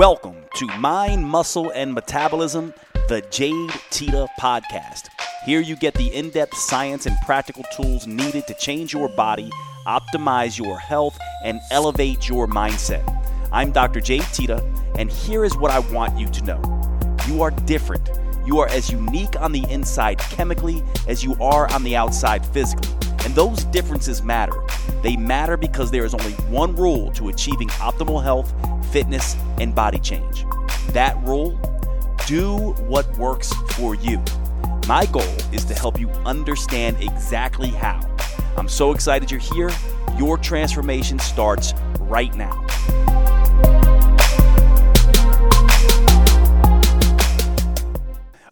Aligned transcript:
Welcome 0.00 0.46
to 0.54 0.66
Mind, 0.78 1.28
Muscle, 1.28 1.72
and 1.72 1.92
Metabolism, 1.92 2.72
the 3.08 3.20
Jade 3.30 3.70
Teta 3.90 4.26
Podcast. 4.40 5.10
Here 5.44 5.60
you 5.60 5.76
get 5.76 5.92
the 5.92 6.06
in 6.14 6.30
depth 6.30 6.56
science 6.56 7.04
and 7.04 7.14
practical 7.26 7.64
tools 7.76 8.06
needed 8.06 8.46
to 8.46 8.54
change 8.54 8.94
your 8.94 9.10
body, 9.10 9.50
optimize 9.86 10.56
your 10.56 10.78
health, 10.78 11.18
and 11.44 11.60
elevate 11.70 12.30
your 12.30 12.46
mindset. 12.46 13.04
I'm 13.52 13.72
Dr. 13.72 14.00
Jade 14.00 14.24
Teta, 14.32 14.64
and 14.96 15.12
here 15.12 15.44
is 15.44 15.54
what 15.58 15.70
I 15.70 15.80
want 15.92 16.18
you 16.18 16.30
to 16.30 16.44
know 16.44 17.02
you 17.28 17.42
are 17.42 17.50
different. 17.50 18.08
You 18.46 18.58
are 18.58 18.68
as 18.68 18.90
unique 18.90 19.38
on 19.38 19.52
the 19.52 19.70
inside 19.70 20.16
chemically 20.16 20.82
as 21.08 21.22
you 21.22 21.36
are 21.42 21.70
on 21.74 21.82
the 21.82 21.94
outside 21.94 22.46
physically. 22.46 22.88
And 23.26 23.34
those 23.34 23.64
differences 23.64 24.22
matter. 24.22 24.62
They 25.02 25.16
matter 25.16 25.58
because 25.58 25.90
there 25.90 26.06
is 26.06 26.14
only 26.14 26.32
one 26.48 26.74
rule 26.74 27.12
to 27.12 27.28
achieving 27.28 27.68
optimal 27.68 28.22
health, 28.22 28.50
fitness, 28.90 29.36
and 29.58 29.74
body 29.74 29.98
change. 29.98 30.44
That 30.92 31.16
rule 31.24 31.58
do 32.26 32.72
what 32.88 33.10
works 33.16 33.52
for 33.72 33.94
you. 33.94 34.22
My 34.86 35.06
goal 35.06 35.22
is 35.52 35.64
to 35.66 35.74
help 35.74 35.98
you 35.98 36.08
understand 36.26 36.96
exactly 37.00 37.68
how. 37.68 38.00
I'm 38.56 38.68
so 38.68 38.92
excited 38.92 39.30
you're 39.30 39.40
here. 39.40 39.70
Your 40.18 40.36
transformation 40.36 41.18
starts 41.18 41.74
right 42.00 42.34
now. 42.36 42.66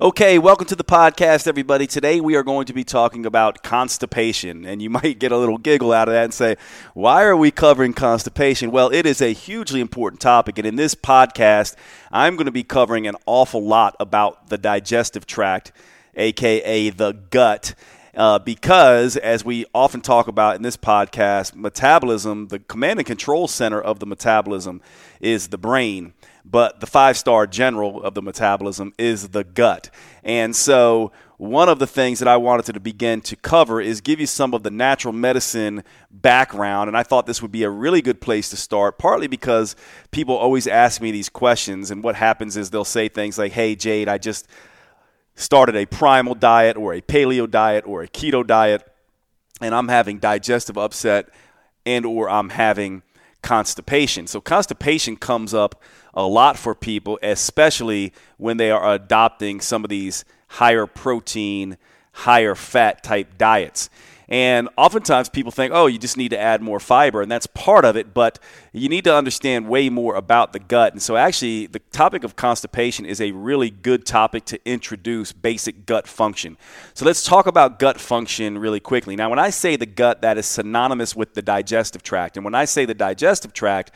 Okay, 0.01 0.39
welcome 0.39 0.69
to 0.69 0.77
the 0.77 0.85
podcast, 0.85 1.49
everybody. 1.49 1.85
Today 1.85 2.21
we 2.21 2.37
are 2.37 2.45
going 2.45 2.67
to 2.67 2.73
be 2.73 2.85
talking 2.85 3.27
about 3.27 3.65
constipation, 3.65 4.65
and 4.65 4.81
you 4.81 4.89
might 4.91 5.19
get 5.19 5.33
a 5.33 5.37
little 5.37 5.59
giggle 5.59 5.93
out 5.93 6.07
of 6.07 6.15
that 6.15 6.23
and 6.23 6.33
say, 6.33 6.55
Why 6.95 7.25
are 7.25 7.37
we 7.37 7.51
covering 7.51 7.95
constipation? 7.95 8.71
Well, 8.71 8.91
it 8.93 9.07
is 9.07 9.21
a 9.21 9.33
hugely 9.33 9.81
important 9.81 10.21
topic, 10.21 10.57
and 10.57 10.69
in 10.69 10.77
this 10.77 10.95
podcast, 10.95 11.75
I'm 12.13 12.37
going 12.37 12.47
to 12.47 12.53
be 12.53 12.63
covering 12.63 13.09
an 13.09 13.17
awful 13.27 13.61
lot 13.61 13.97
about 13.99 14.51
the 14.51 14.57
digestive 14.57 15.27
tract, 15.27 15.73
aka 16.15 16.91
the 16.91 17.15
gut. 17.31 17.75
Uh, 18.15 18.39
because, 18.39 19.17
as 19.17 19.45
we 19.45 19.67
often 19.75 20.01
talk 20.01 20.29
about 20.29 20.55
in 20.55 20.63
this 20.63 20.77
podcast, 20.77 21.57
metabolism, 21.57 22.49
the 22.49 22.61
command 22.61 23.01
and 23.01 23.07
control 23.07 23.49
center 23.49 23.81
of 23.81 23.99
the 23.99 24.07
metabolism 24.07 24.81
is 25.21 25.49
the 25.49 25.59
brain 25.59 26.13
but 26.51 26.81
the 26.81 26.87
five 26.87 27.17
star 27.19 27.47
general 27.47 28.03
of 28.03 28.15
the 28.15 28.23
metabolism 28.23 28.93
is 28.99 29.29
the 29.29 29.45
gut. 29.45 29.91
And 30.25 30.57
so, 30.57 31.13
one 31.37 31.69
of 31.69 31.79
the 31.79 31.87
things 31.87 32.19
that 32.19 32.27
I 32.27 32.37
wanted 32.37 32.73
to 32.73 32.81
begin 32.81 33.21
to 33.23 33.37
cover 33.37 33.81
is 33.81 34.01
give 34.01 34.19
you 34.19 34.27
some 34.27 34.55
of 34.55 34.65
the 34.65 34.73
natural 34.73 35.13
medicine 35.13 35.85
background. 36.11 36.89
And 36.89 36.97
I 36.97 37.05
thought 37.05 37.27
this 37.27 37.41
would 37.43 37.53
be 37.53 37.63
a 37.63 37.71
really 37.71 38.03
good 38.03 38.21
place 38.21 38.51
to 38.51 38.57
start, 38.57 38.99
partly 38.99 39.29
because 39.29 39.77
people 40.11 40.37
always 40.37 40.67
ask 40.67 41.01
me 41.01 41.13
these 41.13 41.29
questions. 41.29 41.93
And 41.93 42.03
what 42.03 42.17
happens 42.17 42.57
is 42.57 42.71
they'll 42.71 42.85
say 42.85 43.09
things 43.09 43.39
like, 43.39 43.53
Hey, 43.53 43.77
Jade, 43.77 44.09
I 44.09 44.19
just 44.19 44.49
started 45.37 45.77
a 45.77 45.87
primal 45.87 46.35
diet 46.35 46.77
or 46.77 46.93
a 46.93 47.01
paleo 47.01 47.49
diet 47.49 47.87
or 47.87 48.03
a 48.03 48.09
keto 48.09 48.45
diet, 48.45 48.83
and 49.61 49.75
I'm 49.75 49.89
having 49.89 50.19
digestive 50.19 50.77
upset 50.77 51.29
and 51.87 52.05
or 52.05 52.29
I'm 52.29 52.51
having 52.51 53.03
constipation. 53.43 54.27
So 54.27 54.41
constipation 54.41 55.17
comes 55.17 55.55
up 55.55 55.81
a 56.15 56.27
lot 56.27 56.57
for 56.57 56.75
people, 56.75 57.19
especially 57.23 58.13
when 58.37 58.57
they 58.57 58.71
are 58.71 58.95
adopting 58.95 59.61
some 59.61 59.85
of 59.85 59.91
these 59.91 60.25
higher 60.49 60.87
protein, 60.87 61.77
higher 62.13 62.55
fat 62.55 63.03
type 63.03 63.39
diets. 63.39 63.91
And 64.29 64.69
oftentimes 64.77 65.31
people 65.31 65.51
think, 65.51 65.73
oh, 65.75 65.87
you 65.87 65.99
just 65.99 66.19
need 66.19 66.29
to 66.31 66.39
add 66.39 66.61
more 66.61 66.79
fiber, 66.79 67.23
and 67.23 67.31
that's 67.31 67.47
part 67.47 67.87
of 67.87 67.97
it, 67.97 68.13
but 68.13 68.39
you 68.73 68.91
need 68.91 69.05
to 69.05 69.15
understand 69.15 69.69
way 69.69 69.89
more 69.89 70.17
about 70.17 70.53
the 70.53 70.59
gut. 70.59 70.93
And 70.93 71.01
so, 71.01 71.17
actually, 71.17 71.67
the 71.67 71.79
topic 71.93 72.25
of 72.25 72.37
constipation 72.37 73.07
is 73.07 73.23
a 73.23 73.33
really 73.33 73.71
good 73.71 74.05
topic 74.05 74.45
to 74.47 74.61
introduce 74.67 75.33
basic 75.33 75.87
gut 75.87 76.07
function. 76.07 76.59
So, 76.93 77.07
let's 77.07 77.25
talk 77.25 77.47
about 77.47 77.79
gut 77.79 77.99
function 77.99 78.59
really 78.59 78.81
quickly. 78.81 79.17
Now, 79.17 79.31
when 79.31 79.39
I 79.39 79.49
say 79.49 79.77
the 79.77 79.87
gut, 79.87 80.21
that 80.21 80.37
is 80.37 80.45
synonymous 80.45 81.17
with 81.17 81.33
the 81.33 81.43
digestive 81.43 82.03
tract. 82.03 82.37
And 82.37 82.45
when 82.45 82.55
I 82.55 82.67
say 82.67 82.85
the 82.85 82.95
digestive 82.95 83.55
tract, 83.55 83.93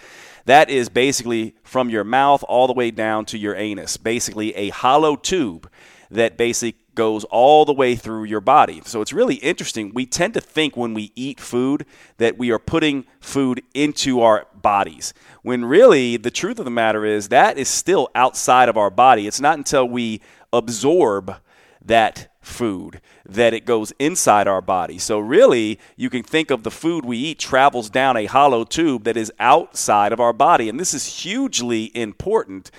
that 0.47 0.71
is 0.71 0.89
basically 0.89 1.55
from 1.63 1.91
your 1.91 2.05
mouth 2.05 2.43
all 2.49 2.67
the 2.67 2.73
way 2.73 2.91
down 2.91 3.27
to 3.27 3.39
your 3.39 3.55
anus, 3.55 3.99
basically 3.99 4.55
a 4.57 4.71
hollow 4.71 5.15
tube 5.15 5.71
that 6.11 6.37
basically 6.37 6.82
goes 6.95 7.25
all 7.25 7.65
the 7.65 7.73
way 7.73 7.95
through 7.95 8.25
your 8.25 8.41
body. 8.41 8.83
So 8.85 9.01
it's 9.01 9.13
really 9.13 9.37
interesting. 9.37 9.93
We 9.95 10.07
tend 10.07 10.35
to 10.35 10.41
think 10.41 10.77
when 10.77 10.95
we 10.95 11.13
eat 11.15 11.41
food 11.41 11.87
that 12.19 12.39
we 12.39 12.51
are 12.51 12.59
putting 12.59 13.05
food 13.21 13.63
into 13.75 14.21
our 14.21 14.47
bodies, 14.55 15.15
when 15.43 15.65
really 15.65 16.17
the 16.17 16.31
truth 16.31 16.59
of 16.59 16.65
the 16.65 16.71
matter 16.71 17.05
is 17.05 17.29
that 17.29 17.59
is 17.59 17.69
still 17.69 18.09
outside 18.15 18.69
of 18.69 18.77
our 18.77 18.91
body. 18.91 19.27
It's 19.27 19.41
not 19.41 19.59
until 19.59 19.89
we 19.89 20.21
absorb 20.53 21.37
that 21.85 22.29
food 22.41 23.01
that 23.25 23.55
it 23.55 23.65
goes 23.65 23.93
inside 23.99 24.49
our 24.49 24.61
body. 24.61 24.99
So, 24.99 25.19
really, 25.19 25.79
you 25.97 26.11
can 26.11 26.23
think 26.23 26.51
of 26.51 26.65
the 26.65 26.71
food 26.71 27.05
we 27.05 27.17
eat 27.17 27.39
travels 27.39 27.89
down 27.89 28.17
a 28.17 28.27
hollow 28.27 28.65
tube 28.65 29.05
that 29.05 29.17
is 29.17 29.33
outside 29.39 30.13
of 30.13 30.21
our 30.21 30.33
body. 30.33 30.69
And 30.69 30.79
this 30.79 30.93
is 30.93 31.23
hugely 31.23 31.97
important 31.97 32.71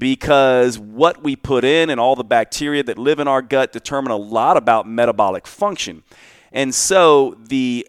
because 0.00 0.78
what 0.78 1.22
we 1.22 1.36
put 1.36 1.62
in 1.62 1.90
and 1.90 2.00
all 2.00 2.16
the 2.16 2.24
bacteria 2.24 2.82
that 2.82 2.98
live 2.98 3.20
in 3.20 3.28
our 3.28 3.42
gut 3.42 3.70
determine 3.70 4.10
a 4.10 4.16
lot 4.16 4.56
about 4.56 4.88
metabolic 4.88 5.46
function. 5.46 6.02
And 6.50 6.74
so 6.74 7.36
the 7.48 7.86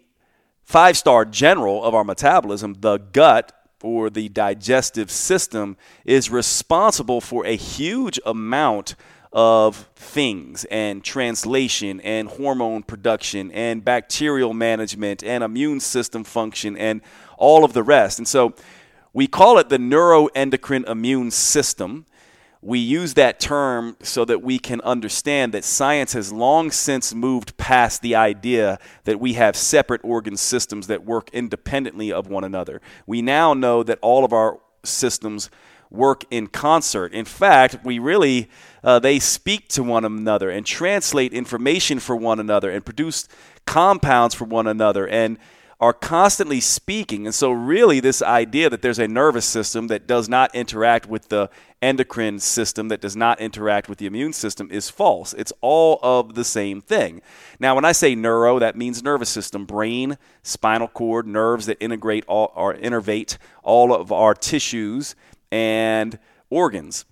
five 0.62 0.96
star 0.96 1.24
general 1.24 1.82
of 1.82 1.94
our 1.94 2.04
metabolism, 2.04 2.76
the 2.80 2.98
gut 2.98 3.52
or 3.82 4.10
the 4.10 4.28
digestive 4.28 5.10
system, 5.10 5.76
is 6.04 6.30
responsible 6.30 7.20
for 7.20 7.46
a 7.46 7.56
huge 7.56 8.20
amount 8.26 8.94
of 9.32 9.88
things 9.96 10.66
and 10.66 11.02
translation 11.02 11.98
and 12.02 12.28
hormone 12.28 12.82
production 12.82 13.50
and 13.52 13.82
bacterial 13.82 14.52
management 14.52 15.24
and 15.24 15.42
immune 15.42 15.80
system 15.80 16.22
function 16.22 16.76
and 16.76 17.00
all 17.38 17.64
of 17.64 17.72
the 17.72 17.82
rest. 17.82 18.18
And 18.18 18.28
so 18.28 18.54
we 19.12 19.26
call 19.26 19.58
it 19.58 19.68
the 19.68 19.78
neuroendocrine 19.78 20.88
immune 20.88 21.30
system. 21.30 22.06
We 22.62 22.78
use 22.78 23.14
that 23.14 23.40
term 23.40 23.96
so 24.02 24.24
that 24.24 24.42
we 24.42 24.58
can 24.58 24.80
understand 24.82 25.52
that 25.52 25.64
science 25.64 26.12
has 26.12 26.32
long 26.32 26.70
since 26.70 27.12
moved 27.12 27.56
past 27.56 28.02
the 28.02 28.14
idea 28.14 28.78
that 29.04 29.18
we 29.18 29.32
have 29.34 29.56
separate 29.56 30.00
organ 30.04 30.36
systems 30.36 30.86
that 30.86 31.04
work 31.04 31.28
independently 31.32 32.12
of 32.12 32.28
one 32.28 32.44
another. 32.44 32.80
We 33.06 33.20
now 33.20 33.52
know 33.52 33.82
that 33.82 33.98
all 34.00 34.24
of 34.24 34.32
our 34.32 34.60
systems 34.84 35.50
work 35.90 36.24
in 36.30 36.46
concert. 36.46 37.12
In 37.12 37.24
fact, 37.24 37.84
we 37.84 37.98
really 37.98 38.48
uh, 38.82 38.98
they 38.98 39.18
speak 39.18 39.68
to 39.68 39.82
one 39.82 40.04
another 40.04 40.48
and 40.50 40.64
translate 40.64 41.32
information 41.32 41.98
for 41.98 42.16
one 42.16 42.40
another 42.40 42.70
and 42.70 42.84
produce 42.84 43.28
compounds 43.66 44.34
for 44.34 44.44
one 44.44 44.66
another 44.66 45.06
and 45.06 45.38
are 45.82 45.92
constantly 45.92 46.60
speaking. 46.60 47.26
And 47.26 47.34
so, 47.34 47.50
really, 47.50 47.98
this 47.98 48.22
idea 48.22 48.70
that 48.70 48.82
there's 48.82 49.00
a 49.00 49.08
nervous 49.08 49.44
system 49.44 49.88
that 49.88 50.06
does 50.06 50.28
not 50.28 50.54
interact 50.54 51.08
with 51.08 51.28
the 51.28 51.50
endocrine 51.82 52.38
system, 52.38 52.86
that 52.86 53.00
does 53.00 53.16
not 53.16 53.40
interact 53.40 53.88
with 53.88 53.98
the 53.98 54.06
immune 54.06 54.32
system, 54.32 54.70
is 54.70 54.88
false. 54.88 55.34
It's 55.34 55.52
all 55.60 55.98
of 56.00 56.36
the 56.36 56.44
same 56.44 56.80
thing. 56.82 57.20
Now, 57.58 57.74
when 57.74 57.84
I 57.84 57.90
say 57.90 58.14
neuro, 58.14 58.60
that 58.60 58.76
means 58.76 59.02
nervous 59.02 59.28
system, 59.28 59.66
brain, 59.66 60.18
spinal 60.44 60.86
cord, 60.86 61.26
nerves 61.26 61.66
that 61.66 61.82
integrate 61.82 62.24
all, 62.28 62.52
or 62.54 62.74
innervate 62.74 63.36
all 63.64 63.92
of 63.92 64.12
our 64.12 64.34
tissues 64.34 65.16
and 65.50 66.16
organs. 66.48 67.06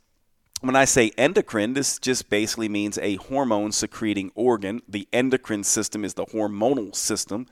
When 0.61 0.77
I 0.77 0.85
say 0.85 1.11
endocrine, 1.17 1.73
this 1.73 1.99
just 1.99 2.29
basically 2.29 2.69
means 2.69 2.99
a 2.99 3.17
hormone 3.17 3.73
secreting 3.73 4.31
organ. 4.35 4.83
The 4.87 5.09
endocrine 5.11 5.65
system 5.65 6.05
is 6.05 6.15
the 6.15 6.27
hormonal 6.27 6.95
system. 6.95 7.47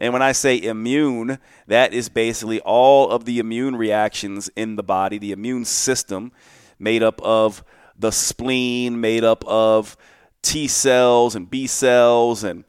And 0.00 0.14
when 0.14 0.22
I 0.22 0.32
say 0.32 0.60
immune, 0.60 1.38
that 1.66 1.92
is 1.92 2.08
basically 2.08 2.60
all 2.60 3.10
of 3.10 3.26
the 3.26 3.38
immune 3.38 3.76
reactions 3.76 4.50
in 4.56 4.76
the 4.76 4.82
body, 4.82 5.18
the 5.18 5.32
immune 5.32 5.66
system 5.66 6.32
made 6.78 7.02
up 7.02 7.20
of 7.20 7.62
the 7.98 8.10
spleen, 8.10 9.00
made 9.00 9.22
up 9.24 9.44
of 9.46 9.96
T 10.42 10.66
cells 10.66 11.36
and 11.36 11.50
B 11.50 11.66
cells 11.66 12.42
and 12.42 12.64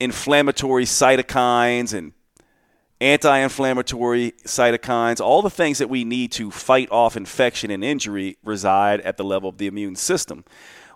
inflammatory 0.00 0.86
cytokines 0.86 1.92
and 1.92 2.12
anti 3.00 3.38
inflammatory 3.38 4.32
cytokines, 4.46 5.20
all 5.20 5.42
the 5.42 5.50
things 5.50 5.78
that 5.78 5.90
we 5.90 6.04
need 6.04 6.32
to 6.32 6.50
fight 6.50 6.90
off 6.90 7.16
infection 7.16 7.70
and 7.70 7.84
injury 7.84 8.38
reside 8.42 9.02
at 9.02 9.18
the 9.18 9.24
level 9.24 9.50
of 9.50 9.58
the 9.58 9.66
immune 9.66 9.96
system. 9.96 10.44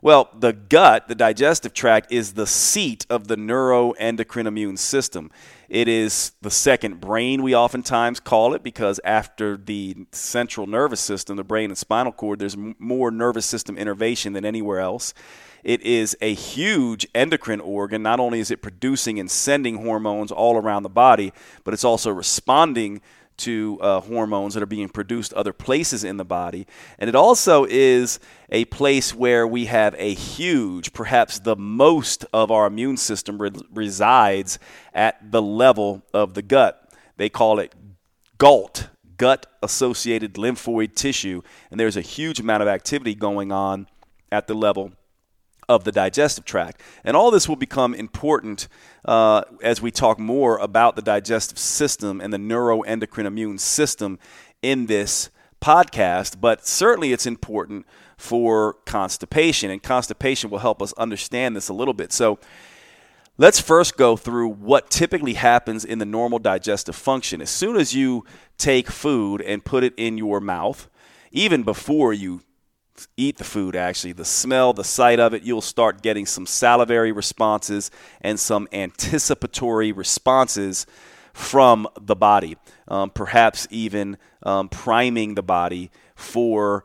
Well, 0.00 0.30
the 0.38 0.52
gut, 0.52 1.08
the 1.08 1.14
digestive 1.14 1.74
tract, 1.74 2.12
is 2.12 2.34
the 2.34 2.46
seat 2.46 3.04
of 3.10 3.26
the 3.26 3.36
neuroendocrine 3.36 4.46
immune 4.46 4.76
system. 4.76 5.30
It 5.68 5.88
is 5.88 6.32
the 6.40 6.50
second 6.50 7.00
brain, 7.00 7.42
we 7.42 7.54
oftentimes 7.54 8.20
call 8.20 8.54
it, 8.54 8.62
because 8.62 9.00
after 9.04 9.56
the 9.56 10.06
central 10.12 10.66
nervous 10.66 11.00
system, 11.00 11.36
the 11.36 11.44
brain 11.44 11.70
and 11.70 11.76
spinal 11.76 12.12
cord, 12.12 12.38
there's 12.38 12.56
more 12.56 13.10
nervous 13.10 13.44
system 13.44 13.76
innervation 13.76 14.34
than 14.34 14.44
anywhere 14.44 14.78
else. 14.78 15.14
It 15.64 15.82
is 15.82 16.16
a 16.20 16.32
huge 16.32 17.06
endocrine 17.14 17.60
organ. 17.60 18.02
Not 18.02 18.20
only 18.20 18.38
is 18.38 18.52
it 18.52 18.62
producing 18.62 19.18
and 19.18 19.28
sending 19.28 19.82
hormones 19.82 20.30
all 20.30 20.56
around 20.56 20.84
the 20.84 20.88
body, 20.88 21.32
but 21.64 21.74
it's 21.74 21.84
also 21.84 22.10
responding 22.10 23.00
to 23.38 23.78
uh, 23.80 24.00
hormones 24.00 24.54
that 24.54 24.62
are 24.62 24.66
being 24.66 24.88
produced 24.88 25.32
other 25.32 25.52
places 25.52 26.04
in 26.04 26.16
the 26.16 26.24
body. 26.24 26.66
And 26.98 27.08
it 27.08 27.14
also 27.14 27.64
is 27.68 28.20
a 28.50 28.64
place 28.66 29.14
where 29.14 29.46
we 29.46 29.66
have 29.66 29.94
a 29.98 30.14
huge, 30.14 30.92
perhaps 30.92 31.38
the 31.38 31.56
most 31.56 32.24
of 32.32 32.50
our 32.50 32.66
immune 32.66 32.96
system 32.96 33.40
re- 33.40 33.50
resides 33.72 34.58
at 34.92 35.32
the 35.32 35.42
level 35.42 36.02
of 36.12 36.34
the 36.34 36.42
gut. 36.42 36.92
They 37.16 37.28
call 37.28 37.58
it 37.58 37.74
GALT, 38.38 38.88
gut 39.16 39.46
associated 39.62 40.34
lymphoid 40.34 40.94
tissue. 40.94 41.42
And 41.70 41.78
there's 41.80 41.96
a 41.96 42.02
huge 42.02 42.40
amount 42.40 42.62
of 42.62 42.68
activity 42.68 43.14
going 43.14 43.52
on 43.52 43.86
at 44.30 44.46
the 44.46 44.54
level 44.54 44.92
of 45.68 45.84
the 45.84 45.92
digestive 45.92 46.44
tract. 46.44 46.80
And 47.04 47.16
all 47.16 47.30
this 47.30 47.48
will 47.48 47.56
become 47.56 47.94
important 47.94 48.68
uh, 49.04 49.42
as 49.62 49.82
we 49.82 49.90
talk 49.90 50.18
more 50.18 50.58
about 50.58 50.96
the 50.96 51.02
digestive 51.02 51.58
system 51.58 52.20
and 52.20 52.32
the 52.32 52.38
neuroendocrine 52.38 53.26
immune 53.26 53.58
system 53.58 54.18
in 54.62 54.86
this 54.86 55.30
podcast. 55.60 56.40
But 56.40 56.66
certainly 56.66 57.12
it's 57.12 57.26
important 57.26 57.86
for 58.16 58.74
constipation, 58.84 59.70
and 59.70 59.82
constipation 59.82 60.50
will 60.50 60.58
help 60.58 60.82
us 60.82 60.92
understand 60.94 61.54
this 61.54 61.68
a 61.68 61.74
little 61.74 61.94
bit. 61.94 62.12
So, 62.12 62.38
Let's 63.40 63.60
first 63.60 63.96
go 63.96 64.16
through 64.16 64.48
what 64.48 64.90
typically 64.90 65.34
happens 65.34 65.84
in 65.84 66.00
the 66.00 66.04
normal 66.04 66.40
digestive 66.40 66.96
function. 66.96 67.40
As 67.40 67.50
soon 67.50 67.76
as 67.76 67.94
you 67.94 68.24
take 68.56 68.90
food 68.90 69.40
and 69.42 69.64
put 69.64 69.84
it 69.84 69.94
in 69.96 70.18
your 70.18 70.40
mouth, 70.40 70.88
even 71.30 71.62
before 71.62 72.12
you 72.12 72.40
eat 73.16 73.36
the 73.36 73.44
food, 73.44 73.76
actually, 73.76 74.12
the 74.12 74.24
smell, 74.24 74.72
the 74.72 74.84
sight 74.84 75.20
of 75.20 75.34
it, 75.34 75.42
you'll 75.42 75.60
start 75.60 76.02
getting 76.02 76.26
some 76.26 76.46
salivary 76.46 77.12
responses 77.12 77.90
and 78.20 78.40
some 78.40 78.66
anticipatory 78.72 79.92
responses 79.92 80.86
from 81.32 81.86
the 82.00 82.16
body, 82.16 82.56
um, 82.88 83.10
perhaps 83.10 83.68
even 83.70 84.16
um, 84.42 84.68
priming 84.68 85.34
the 85.34 85.42
body 85.42 85.90
for 86.16 86.82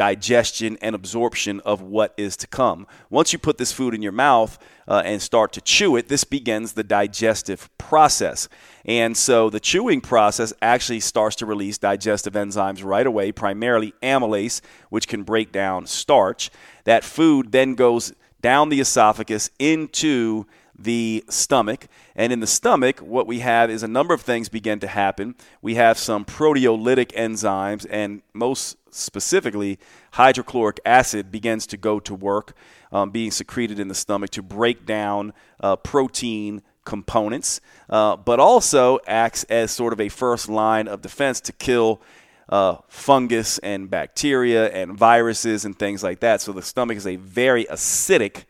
digestion 0.00 0.78
and 0.80 0.94
absorption 0.94 1.60
of 1.60 1.82
what 1.82 2.14
is 2.16 2.34
to 2.34 2.46
come. 2.46 2.86
Once 3.10 3.34
you 3.34 3.38
put 3.38 3.58
this 3.58 3.70
food 3.70 3.92
in 3.94 4.00
your 4.00 4.12
mouth 4.12 4.58
uh, 4.88 5.02
and 5.04 5.20
start 5.20 5.52
to 5.52 5.60
chew 5.60 5.94
it, 5.94 6.08
this 6.08 6.24
begins 6.24 6.72
the 6.72 6.82
digestive 6.82 7.68
process. 7.76 8.48
And 8.86 9.14
so 9.14 9.50
the 9.50 9.60
chewing 9.60 10.00
process 10.00 10.54
actually 10.62 11.00
starts 11.00 11.36
to 11.36 11.44
release 11.44 11.76
digestive 11.76 12.32
enzymes 12.32 12.82
right 12.82 13.06
away, 13.06 13.30
primarily 13.30 13.92
amylase, 14.02 14.62
which 14.88 15.06
can 15.06 15.22
break 15.22 15.52
down 15.52 15.84
starch. 15.84 16.50
That 16.84 17.04
food 17.04 17.52
then 17.52 17.74
goes 17.74 18.14
down 18.40 18.70
the 18.70 18.80
esophagus 18.80 19.50
into 19.58 20.46
the 20.82 21.22
stomach. 21.28 21.86
And 22.16 22.32
in 22.32 22.40
the 22.40 22.46
stomach, 22.46 23.00
what 23.00 23.26
we 23.26 23.40
have 23.40 23.70
is 23.70 23.82
a 23.82 23.88
number 23.88 24.14
of 24.14 24.22
things 24.22 24.48
begin 24.48 24.80
to 24.80 24.86
happen. 24.86 25.34
We 25.60 25.74
have 25.74 25.98
some 25.98 26.24
proteolytic 26.24 27.12
enzymes, 27.12 27.86
and 27.90 28.22
most 28.32 28.76
specifically, 28.90 29.78
hydrochloric 30.12 30.80
acid 30.84 31.30
begins 31.30 31.66
to 31.68 31.76
go 31.76 32.00
to 32.00 32.14
work, 32.14 32.54
um, 32.92 33.10
being 33.10 33.30
secreted 33.30 33.78
in 33.78 33.88
the 33.88 33.94
stomach 33.94 34.30
to 34.30 34.42
break 34.42 34.86
down 34.86 35.32
uh, 35.60 35.76
protein 35.76 36.62
components, 36.84 37.60
uh, 37.88 38.16
but 38.16 38.40
also 38.40 38.98
acts 39.06 39.44
as 39.44 39.70
sort 39.70 39.92
of 39.92 40.00
a 40.00 40.08
first 40.08 40.48
line 40.48 40.88
of 40.88 41.02
defense 41.02 41.40
to 41.42 41.52
kill. 41.52 42.00
Uh, 42.48 42.78
fungus 42.88 43.58
and 43.58 43.88
bacteria 43.90 44.68
and 44.70 44.98
viruses 44.98 45.64
and 45.64 45.78
things 45.78 46.02
like 46.02 46.18
that. 46.18 46.40
So 46.40 46.50
the 46.50 46.62
stomach 46.62 46.96
is 46.96 47.06
a 47.06 47.14
very 47.14 47.64
acidic 47.66 48.42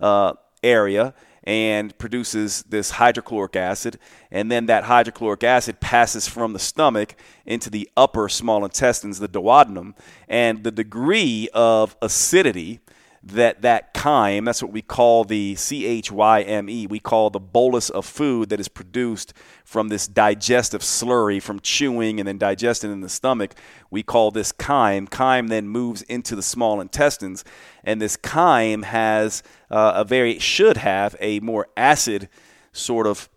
uh, 0.00 0.32
area 0.62 1.12
and 1.44 1.96
produces 1.98 2.62
this 2.62 2.92
hydrochloric 2.92 3.54
acid. 3.54 3.98
And 4.30 4.50
then 4.50 4.66
that 4.66 4.84
hydrochloric 4.84 5.44
acid 5.44 5.80
passes 5.80 6.26
from 6.26 6.52
the 6.52 6.58
stomach 6.58 7.14
into 7.46 7.70
the 7.70 7.88
upper 7.96 8.28
small 8.28 8.64
intestines, 8.64 9.18
the 9.18 9.28
duodenum. 9.28 9.94
And 10.28 10.64
the 10.64 10.70
degree 10.72 11.48
of 11.52 11.96
acidity 12.02 12.80
that 13.26 13.62
that 13.62 13.94
chyme, 13.94 14.44
that's 14.44 14.62
what 14.62 14.72
we 14.72 14.82
call 14.82 15.24
the 15.24 15.54
C-H-Y-M-E, 15.54 16.86
we 16.86 16.98
call 17.00 17.30
the 17.30 17.40
bolus 17.40 17.88
of 17.88 18.04
food 18.04 18.50
that 18.50 18.60
is 18.60 18.68
produced 18.68 19.32
from 19.64 19.88
this 19.88 20.06
digestive 20.06 20.82
slurry 20.82 21.40
from 21.40 21.58
chewing 21.60 22.20
and 22.20 22.28
then 22.28 22.36
digesting 22.36 22.92
in 22.92 23.00
the 23.00 23.08
stomach. 23.08 23.54
We 23.90 24.02
call 24.02 24.30
this 24.30 24.52
chyme. 24.52 25.08
Chyme 25.08 25.48
then 25.48 25.68
moves 25.68 26.02
into 26.02 26.36
the 26.36 26.42
small 26.42 26.82
intestines, 26.82 27.44
and 27.82 28.00
this 28.00 28.18
chyme 28.18 28.82
has 28.82 29.42
uh, 29.70 29.92
a 29.96 30.04
very, 30.04 30.38
should 30.38 30.76
have 30.76 31.16
a 31.18 31.40
more 31.40 31.68
acid 31.78 32.28
sort 32.72 33.06
of, 33.06 33.30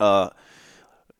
uh, 0.00 0.30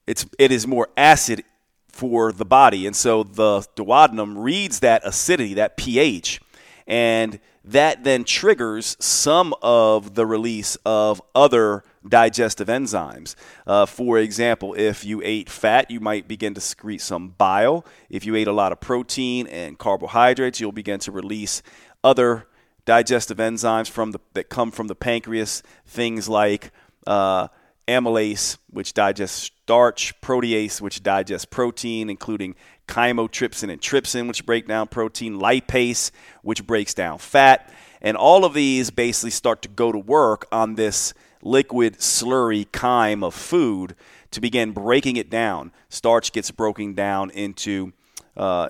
it's, 0.08 0.26
it 0.40 0.50
is 0.50 0.66
more 0.66 0.88
acid 0.96 1.44
for 1.86 2.32
the 2.32 2.44
body. 2.44 2.86
And 2.86 2.96
so 2.96 3.22
the 3.22 3.60
duodenum 3.76 4.34
reads 4.36 4.80
that 4.80 5.02
acidity, 5.04 5.54
that 5.54 5.76
pH, 5.76 6.40
and 6.86 7.38
that 7.66 8.04
then 8.04 8.22
triggers 8.24 8.96
some 9.00 9.52
of 9.60 10.14
the 10.14 10.24
release 10.24 10.76
of 10.86 11.20
other 11.34 11.82
digestive 12.08 12.68
enzymes. 12.68 13.34
Uh, 13.66 13.84
for 13.84 14.18
example, 14.18 14.74
if 14.74 15.04
you 15.04 15.20
ate 15.24 15.50
fat, 15.50 15.90
you 15.90 15.98
might 15.98 16.28
begin 16.28 16.54
to 16.54 16.60
secrete 16.60 17.00
some 17.00 17.30
bile. 17.30 17.84
If 18.08 18.24
you 18.24 18.36
ate 18.36 18.46
a 18.46 18.52
lot 18.52 18.70
of 18.70 18.80
protein 18.80 19.48
and 19.48 19.76
carbohydrates, 19.78 20.60
you'll 20.60 20.70
begin 20.70 21.00
to 21.00 21.12
release 21.12 21.62
other 22.04 22.46
digestive 22.84 23.38
enzymes 23.38 23.90
from 23.90 24.12
the, 24.12 24.20
that 24.34 24.48
come 24.48 24.70
from 24.70 24.86
the 24.86 24.94
pancreas, 24.94 25.62
things 25.84 26.28
like 26.28 26.70
uh, 27.06 27.48
amylase, 27.88 28.58
which 28.70 28.94
digests 28.94 29.50
starch, 29.62 30.20
protease, 30.20 30.80
which 30.80 31.02
digests 31.02 31.44
protein, 31.44 32.10
including 32.10 32.54
chymotrypsin 32.88 33.70
and 33.70 33.80
trypsin, 33.80 34.28
which 34.28 34.46
break 34.46 34.66
down 34.66 34.88
protein, 34.88 35.38
lipase, 35.38 36.10
which 36.42 36.66
breaks 36.66 36.94
down 36.94 37.18
fat. 37.18 37.72
And 38.00 38.16
all 38.16 38.44
of 38.44 38.54
these 38.54 38.90
basically 38.90 39.30
start 39.30 39.62
to 39.62 39.68
go 39.68 39.92
to 39.92 39.98
work 39.98 40.46
on 40.52 40.74
this 40.74 41.14
liquid, 41.42 41.98
slurry 41.98 42.66
chyme 42.72 43.24
of 43.24 43.34
food 43.34 43.94
to 44.32 44.40
begin 44.40 44.72
breaking 44.72 45.16
it 45.16 45.30
down. 45.30 45.72
Starch 45.88 46.32
gets 46.32 46.50
broken 46.50 46.94
down 46.94 47.30
into 47.30 47.92
uh, 48.36 48.68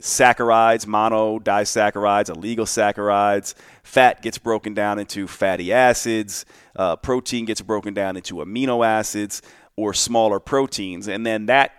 saccharides, 0.00 0.86
monodisaccharides, 0.86 2.30
saccharides. 2.66 3.54
Fat 3.82 4.22
gets 4.22 4.38
broken 4.38 4.74
down 4.74 4.98
into 4.98 5.26
fatty 5.26 5.72
acids. 5.72 6.44
Uh, 6.76 6.96
protein 6.96 7.44
gets 7.44 7.60
broken 7.60 7.94
down 7.94 8.16
into 8.16 8.36
amino 8.36 8.84
acids 8.86 9.42
or 9.76 9.94
smaller 9.94 10.40
proteins. 10.40 11.08
And 11.08 11.24
then 11.24 11.46
that 11.46 11.72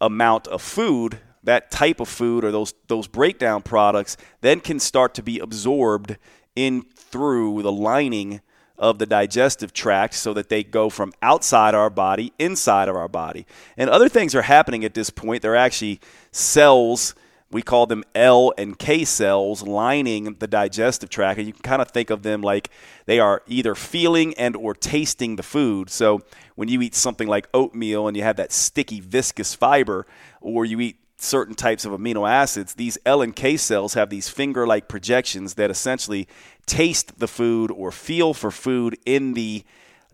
amount 0.00 0.48
of 0.48 0.62
food, 0.62 1.18
that 1.42 1.70
type 1.70 2.00
of 2.00 2.08
food 2.08 2.44
or 2.44 2.50
those 2.50 2.74
those 2.88 3.06
breakdown 3.06 3.62
products 3.62 4.16
then 4.40 4.60
can 4.60 4.78
start 4.80 5.14
to 5.14 5.22
be 5.22 5.38
absorbed 5.38 6.16
in 6.54 6.82
through 6.94 7.62
the 7.62 7.72
lining 7.72 8.40
of 8.78 8.98
the 8.98 9.06
digestive 9.06 9.72
tract 9.72 10.14
so 10.14 10.34
that 10.34 10.48
they 10.48 10.64
go 10.64 10.90
from 10.90 11.12
outside 11.22 11.74
our 11.74 11.90
body 11.90 12.32
inside 12.38 12.88
of 12.88 12.96
our 12.96 13.08
body. 13.08 13.46
And 13.76 13.88
other 13.88 14.08
things 14.08 14.34
are 14.34 14.42
happening 14.42 14.84
at 14.84 14.94
this 14.94 15.08
point. 15.08 15.42
They're 15.42 15.54
actually 15.54 16.00
cells 16.32 17.14
we 17.52 17.62
call 17.62 17.86
them 17.86 18.02
L 18.14 18.52
and 18.56 18.78
K 18.78 19.04
cells 19.04 19.62
lining 19.62 20.36
the 20.38 20.46
digestive 20.46 21.10
tract 21.10 21.38
and 21.38 21.46
you 21.46 21.52
can 21.52 21.62
kind 21.62 21.82
of 21.82 21.90
think 21.90 22.10
of 22.10 22.22
them 22.22 22.40
like 22.40 22.70
they 23.04 23.20
are 23.20 23.42
either 23.46 23.74
feeling 23.74 24.34
and 24.34 24.56
or 24.56 24.74
tasting 24.74 25.36
the 25.36 25.42
food. 25.42 25.90
So 25.90 26.22
when 26.54 26.68
you 26.68 26.80
eat 26.80 26.94
something 26.94 27.28
like 27.28 27.48
oatmeal 27.52 28.08
and 28.08 28.16
you 28.16 28.22
have 28.22 28.36
that 28.36 28.52
sticky 28.52 29.00
viscous 29.00 29.54
fiber 29.54 30.06
or 30.40 30.64
you 30.64 30.80
eat 30.80 30.96
certain 31.18 31.54
types 31.54 31.84
of 31.84 31.92
amino 31.92 32.28
acids, 32.28 32.74
these 32.74 32.98
L 33.04 33.22
and 33.22 33.36
K 33.36 33.56
cells 33.56 33.94
have 33.94 34.10
these 34.10 34.28
finger 34.28 34.66
like 34.66 34.88
projections 34.88 35.54
that 35.54 35.70
essentially 35.70 36.26
taste 36.66 37.18
the 37.18 37.28
food 37.28 37.70
or 37.70 37.92
feel 37.92 38.34
for 38.34 38.50
food 38.50 38.96
in 39.04 39.34
the 39.34 39.64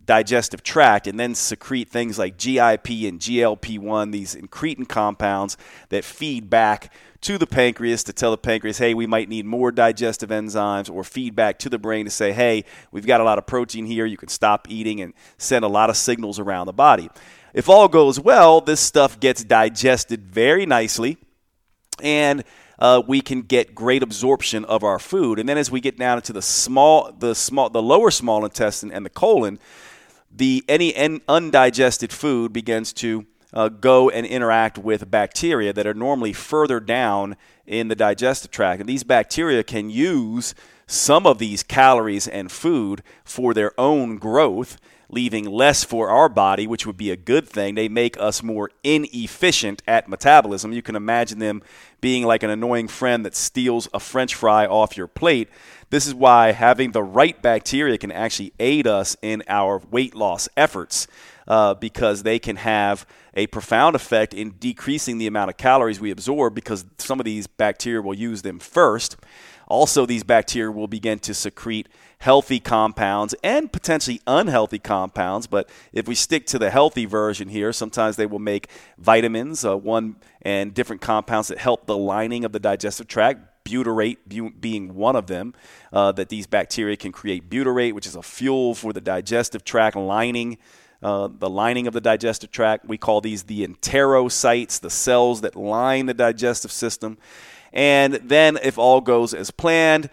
digestive 0.09 0.63
tract 0.63 1.05
and 1.05 1.19
then 1.19 1.35
secrete 1.35 1.87
things 1.87 2.17
like 2.17 2.35
GIP 2.35 2.89
and 3.07 3.19
GLP 3.19 3.77
1, 3.77 4.09
these 4.09 4.33
incretin 4.33 4.89
compounds 4.89 5.55
that 5.89 6.03
feed 6.03 6.49
back 6.49 6.91
to 7.21 7.37
the 7.37 7.45
pancreas 7.45 8.03
to 8.05 8.11
tell 8.11 8.31
the 8.31 8.37
pancreas, 8.37 8.79
hey, 8.79 8.95
we 8.95 9.05
might 9.05 9.29
need 9.29 9.45
more 9.45 9.71
digestive 9.71 10.31
enzymes, 10.31 10.89
or 10.89 11.03
feedback 11.03 11.59
to 11.59 11.69
the 11.69 11.77
brain 11.77 12.05
to 12.05 12.11
say, 12.11 12.31
hey, 12.31 12.65
we've 12.91 13.05
got 13.05 13.21
a 13.21 13.23
lot 13.23 13.37
of 13.37 13.45
protein 13.45 13.85
here, 13.85 14.07
you 14.07 14.17
can 14.17 14.29
stop 14.29 14.67
eating, 14.67 14.99
and 14.99 15.13
send 15.37 15.63
a 15.63 15.67
lot 15.67 15.91
of 15.91 15.95
signals 15.95 16.39
around 16.39 16.65
the 16.65 16.73
body. 16.73 17.07
If 17.53 17.69
all 17.69 17.87
goes 17.87 18.19
well, 18.19 18.61
this 18.61 18.79
stuff 18.79 19.19
gets 19.19 19.43
digested 19.43 20.23
very 20.23 20.65
nicely, 20.65 21.17
and 22.01 22.43
uh, 22.79 23.03
we 23.05 23.21
can 23.21 23.43
get 23.43 23.75
great 23.75 24.01
absorption 24.01 24.65
of 24.65 24.83
our 24.83 24.97
food. 24.97 25.37
And 25.37 25.47
then 25.47 25.59
as 25.59 25.69
we 25.69 25.81
get 25.81 25.99
down 25.99 26.17
into 26.17 26.33
the 26.33 26.41
small, 26.41 27.11
the 27.11 27.35
small, 27.35 27.69
the 27.69 27.81
lower 27.83 28.09
small 28.09 28.43
intestine 28.43 28.91
and 28.91 29.05
the 29.05 29.11
colon, 29.11 29.59
the 30.31 30.63
any 30.67 30.93
undigested 31.27 32.11
food 32.11 32.53
begins 32.53 32.93
to 32.93 33.25
uh, 33.53 33.69
go 33.69 34.09
and 34.09 34.25
interact 34.25 34.77
with 34.77 35.09
bacteria 35.09 35.73
that 35.73 35.87
are 35.87 35.93
normally 35.93 36.33
further 36.33 36.79
down 36.79 37.35
in 37.65 37.87
the 37.87 37.95
digestive 37.95 38.51
tract. 38.51 38.79
And 38.79 38.89
these 38.89 39.03
bacteria 39.03 39.63
can 39.63 39.89
use 39.89 40.53
some 40.87 41.25
of 41.25 41.37
these 41.37 41.63
calories 41.63 42.27
and 42.27 42.51
food 42.51 43.03
for 43.23 43.53
their 43.53 43.79
own 43.79 44.17
growth. 44.17 44.77
Leaving 45.09 45.45
less 45.45 45.83
for 45.83 46.09
our 46.09 46.29
body, 46.29 46.67
which 46.67 46.85
would 46.85 46.97
be 46.97 47.11
a 47.11 47.17
good 47.17 47.47
thing. 47.47 47.75
They 47.75 47.89
make 47.89 48.19
us 48.19 48.43
more 48.43 48.69
inefficient 48.83 49.81
at 49.87 50.07
metabolism. 50.07 50.71
You 50.71 50.81
can 50.81 50.95
imagine 50.95 51.39
them 51.39 51.63
being 51.99 52.25
like 52.25 52.43
an 52.43 52.49
annoying 52.49 52.87
friend 52.87 53.25
that 53.25 53.35
steals 53.35 53.89
a 53.93 53.99
french 53.99 54.35
fry 54.35 54.65
off 54.65 54.95
your 54.95 55.07
plate. 55.07 55.49
This 55.89 56.05
is 56.05 56.13
why 56.13 56.51
having 56.51 56.91
the 56.91 57.03
right 57.03 57.41
bacteria 57.41 57.97
can 57.97 58.11
actually 58.11 58.53
aid 58.59 58.85
us 58.85 59.17
in 59.21 59.43
our 59.47 59.81
weight 59.89 60.13
loss 60.13 60.47
efforts 60.55 61.07
uh, 61.47 61.73
because 61.73 62.21
they 62.23 62.37
can 62.37 62.57
have 62.57 63.07
a 63.33 63.47
profound 63.47 63.95
effect 63.95 64.33
in 64.33 64.51
decreasing 64.59 65.17
the 65.17 65.27
amount 65.27 65.49
of 65.49 65.57
calories 65.57 65.99
we 65.99 66.11
absorb 66.11 66.53
because 66.53 66.85
some 66.99 67.19
of 67.19 67.25
these 67.25 67.47
bacteria 67.47 68.01
will 68.01 68.13
use 68.13 68.43
them 68.43 68.59
first. 68.59 69.17
Also, 69.67 70.05
these 70.05 70.23
bacteria 70.23 70.71
will 70.71 70.87
begin 70.87 71.19
to 71.19 71.33
secrete 71.33 71.87
healthy 72.19 72.59
compounds 72.59 73.33
and 73.43 73.71
potentially 73.71 74.21
unhealthy 74.27 74.79
compounds. 74.79 75.47
But 75.47 75.69
if 75.93 76.07
we 76.07 76.15
stick 76.15 76.45
to 76.47 76.59
the 76.59 76.69
healthy 76.69 77.05
version 77.05 77.47
here, 77.47 77.71
sometimes 77.71 78.17
they 78.17 78.25
will 78.25 78.39
make 78.39 78.67
vitamins, 78.97 79.63
uh, 79.63 79.77
one 79.77 80.17
and 80.41 80.73
different 80.73 81.01
compounds 81.01 81.47
that 81.47 81.57
help 81.57 81.85
the 81.85 81.97
lining 81.97 82.43
of 82.43 82.51
the 82.51 82.59
digestive 82.59 83.07
tract. 83.07 83.41
Butyrate 83.65 84.17
bu- 84.25 84.51
being 84.51 84.95
one 84.95 85.15
of 85.15 85.27
them, 85.27 85.53
uh, 85.93 86.11
that 86.13 86.29
these 86.29 86.47
bacteria 86.47 86.97
can 86.97 87.11
create 87.11 87.49
butyrate, 87.49 87.93
which 87.93 88.07
is 88.07 88.15
a 88.15 88.23
fuel 88.23 88.73
for 88.73 88.91
the 88.93 89.01
digestive 89.01 89.63
tract 89.63 89.95
lining. 89.95 90.57
Uh, 91.01 91.29
the 91.31 91.49
lining 91.49 91.87
of 91.87 91.93
the 91.93 92.01
digestive 92.01 92.51
tract. 92.51 92.85
We 92.85 92.97
call 92.97 93.21
these 93.21 93.43
the 93.43 93.65
enterocytes, 93.65 94.81
the 94.81 94.89
cells 94.89 95.39
that 95.41 95.55
line 95.55 96.07
the 96.07 96.13
digestive 96.13 96.73
system. 96.73 97.17
And 97.71 98.15
then, 98.15 98.57
if 98.61 98.77
all 98.77 98.99
goes 98.99 99.33
as 99.33 99.51
planned, 99.51 100.09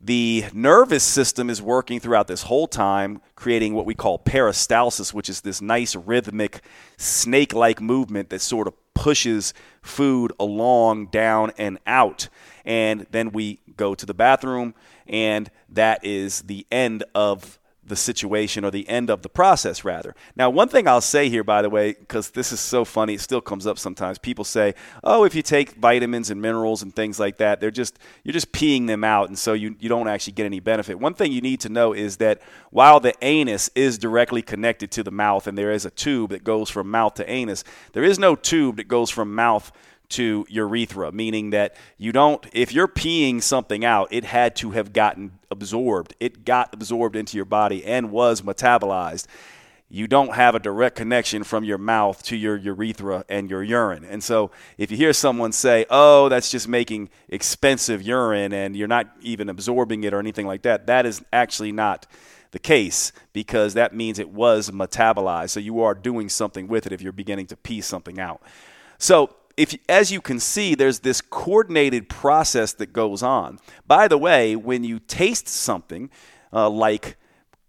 the 0.00 0.44
nervous 0.52 1.02
system 1.02 1.50
is 1.50 1.60
working 1.60 1.98
throughout 1.98 2.28
this 2.28 2.42
whole 2.42 2.68
time, 2.68 3.20
creating 3.34 3.74
what 3.74 3.86
we 3.86 3.94
call 3.94 4.18
peristalsis, 4.18 5.12
which 5.12 5.28
is 5.28 5.40
this 5.40 5.60
nice 5.60 5.96
rhythmic 5.96 6.62
snake 6.96 7.52
like 7.52 7.80
movement 7.80 8.30
that 8.30 8.40
sort 8.40 8.68
of 8.68 8.74
pushes 8.94 9.54
food 9.82 10.32
along, 10.38 11.06
down, 11.06 11.52
and 11.58 11.78
out. 11.86 12.28
And 12.64 13.06
then 13.10 13.32
we 13.32 13.60
go 13.76 13.94
to 13.94 14.06
the 14.06 14.14
bathroom, 14.14 14.74
and 15.06 15.50
that 15.68 16.04
is 16.04 16.42
the 16.42 16.66
end 16.70 17.04
of 17.14 17.58
the 17.88 17.96
situation 17.96 18.64
or 18.64 18.70
the 18.70 18.88
end 18.88 19.10
of 19.10 19.22
the 19.22 19.28
process, 19.28 19.84
rather. 19.84 20.14
Now, 20.36 20.50
one 20.50 20.68
thing 20.68 20.86
I'll 20.86 21.00
say 21.00 21.28
here, 21.28 21.44
by 21.44 21.62
the 21.62 21.70
way, 21.70 21.92
because 21.92 22.30
this 22.30 22.52
is 22.52 22.60
so 22.60 22.84
funny, 22.84 23.14
it 23.14 23.20
still 23.20 23.40
comes 23.40 23.66
up 23.66 23.78
sometimes. 23.78 24.18
People 24.18 24.44
say, 24.44 24.74
"Oh, 25.02 25.24
if 25.24 25.34
you 25.34 25.42
take 25.42 25.72
vitamins 25.72 26.30
and 26.30 26.40
minerals 26.40 26.82
and 26.82 26.94
things 26.94 27.18
like 27.18 27.38
that, 27.38 27.60
they're 27.60 27.70
just 27.70 27.98
you're 28.24 28.32
just 28.32 28.52
peeing 28.52 28.86
them 28.86 29.04
out, 29.04 29.28
and 29.28 29.38
so 29.38 29.52
you 29.52 29.76
you 29.78 29.88
don't 29.88 30.08
actually 30.08 30.34
get 30.34 30.46
any 30.46 30.60
benefit." 30.60 30.98
One 30.98 31.14
thing 31.14 31.32
you 31.32 31.40
need 31.40 31.60
to 31.60 31.68
know 31.68 31.92
is 31.92 32.18
that 32.18 32.40
while 32.70 33.00
the 33.00 33.14
anus 33.22 33.70
is 33.74 33.98
directly 33.98 34.42
connected 34.42 34.90
to 34.92 35.02
the 35.02 35.10
mouth, 35.10 35.46
and 35.46 35.56
there 35.56 35.72
is 35.72 35.84
a 35.84 35.90
tube 35.90 36.30
that 36.30 36.44
goes 36.44 36.70
from 36.70 36.90
mouth 36.90 37.14
to 37.14 37.30
anus, 37.30 37.64
there 37.92 38.04
is 38.04 38.18
no 38.18 38.36
tube 38.36 38.76
that 38.76 38.88
goes 38.88 39.10
from 39.10 39.34
mouth 39.34 39.72
to 40.10 40.46
urethra, 40.48 41.12
meaning 41.12 41.50
that 41.50 41.76
you 41.98 42.12
don't, 42.12 42.46
if 42.52 42.72
you're 42.72 42.88
peeing 42.88 43.42
something 43.42 43.84
out, 43.84 44.08
it 44.10 44.24
had 44.24 44.56
to 44.56 44.70
have 44.70 44.92
gotten 44.92 45.38
absorbed. 45.50 46.14
It 46.18 46.44
got 46.44 46.72
absorbed 46.72 47.16
into 47.16 47.36
your 47.36 47.44
body 47.44 47.84
and 47.84 48.10
was 48.10 48.42
metabolized. 48.42 49.26
You 49.90 50.06
don't 50.06 50.34
have 50.34 50.54
a 50.54 50.58
direct 50.58 50.96
connection 50.96 51.44
from 51.44 51.64
your 51.64 51.78
mouth 51.78 52.22
to 52.24 52.36
your 52.36 52.56
urethra 52.56 53.24
and 53.28 53.48
your 53.48 53.62
urine. 53.62 54.04
And 54.04 54.22
so 54.22 54.50
if 54.76 54.90
you 54.90 54.98
hear 54.98 55.14
someone 55.14 55.52
say, 55.52 55.86
oh, 55.88 56.28
that's 56.28 56.50
just 56.50 56.68
making 56.68 57.08
expensive 57.28 58.02
urine 58.02 58.52
and 58.52 58.76
you're 58.76 58.88
not 58.88 59.08
even 59.22 59.48
absorbing 59.48 60.04
it 60.04 60.12
or 60.12 60.18
anything 60.18 60.46
like 60.46 60.62
that, 60.62 60.86
that 60.88 61.06
is 61.06 61.22
actually 61.32 61.72
not 61.72 62.06
the 62.50 62.58
case 62.58 63.12
because 63.32 63.74
that 63.74 63.94
means 63.94 64.18
it 64.18 64.30
was 64.30 64.70
metabolized. 64.70 65.50
So 65.50 65.60
you 65.60 65.82
are 65.82 65.94
doing 65.94 66.28
something 66.28 66.68
with 66.68 66.86
it 66.86 66.92
if 66.92 67.00
you're 67.00 67.12
beginning 67.12 67.46
to 67.46 67.56
pee 67.56 67.80
something 67.80 68.20
out. 68.20 68.42
So 68.98 69.34
if 69.58 69.74
as 69.88 70.12
you 70.12 70.20
can 70.20 70.38
see, 70.38 70.76
there's 70.76 71.00
this 71.00 71.20
coordinated 71.20 72.08
process 72.08 72.72
that 72.74 72.92
goes 72.92 73.22
on. 73.24 73.58
By 73.86 74.06
the 74.06 74.16
way, 74.16 74.54
when 74.54 74.84
you 74.84 75.00
taste 75.00 75.48
something 75.48 76.10
uh, 76.52 76.70
like 76.70 77.16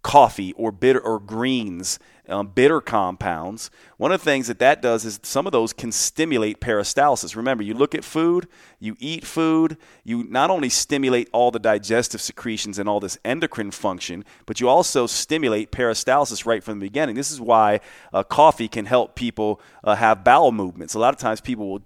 coffee 0.04 0.54
or 0.54 0.72
bitter 0.72 1.00
or 1.00 1.20
greens, 1.20 1.98
um, 2.30 2.48
bitter 2.48 2.82
compounds. 2.82 3.70
One 3.98 4.12
of 4.12 4.22
the 4.22 4.26
things 4.26 4.48
that 4.48 4.60
that 4.60 4.82
does 4.82 5.06
is 5.06 5.20
some 5.24 5.46
of 5.46 5.52
those 5.52 5.74
can 5.74 5.92
stimulate 5.92 6.62
peristalsis. 6.62 7.36
Remember, 7.36 7.64
you 7.64 7.74
look 7.74 7.96
at 7.96 8.04
food, 8.04 8.48
you 8.80 8.96
eat 9.00 9.26
food, 9.26 9.78
you 10.04 10.24
not 10.24 10.50
only 10.50 10.70
stimulate 10.70 11.30
all 11.34 11.52
the 11.52 11.60
digestive 11.60 12.22
secretions 12.22 12.80
and 12.80 12.88
all 12.88 13.00
this 13.00 13.18
endocrine 13.26 13.72
function, 13.72 14.24
but 14.46 14.60
you 14.60 14.70
also 14.70 15.08
stimulate 15.08 15.72
peristalsis 15.72 16.46
right 16.46 16.64
from 16.64 16.80
the 16.80 16.86
beginning. 16.86 17.16
This 17.16 17.32
is 17.32 17.42
why 17.42 17.80
uh, 18.14 18.24
coffee 18.24 18.68
can 18.68 18.86
help 18.86 19.16
people 19.16 19.60
uh, 19.84 19.96
have 19.96 20.24
bowel 20.24 20.52
movements. 20.52 20.94
A 20.94 21.00
lot 21.00 21.14
of 21.14 21.20
times 21.20 21.42
people 21.42 21.70
will 21.70 21.84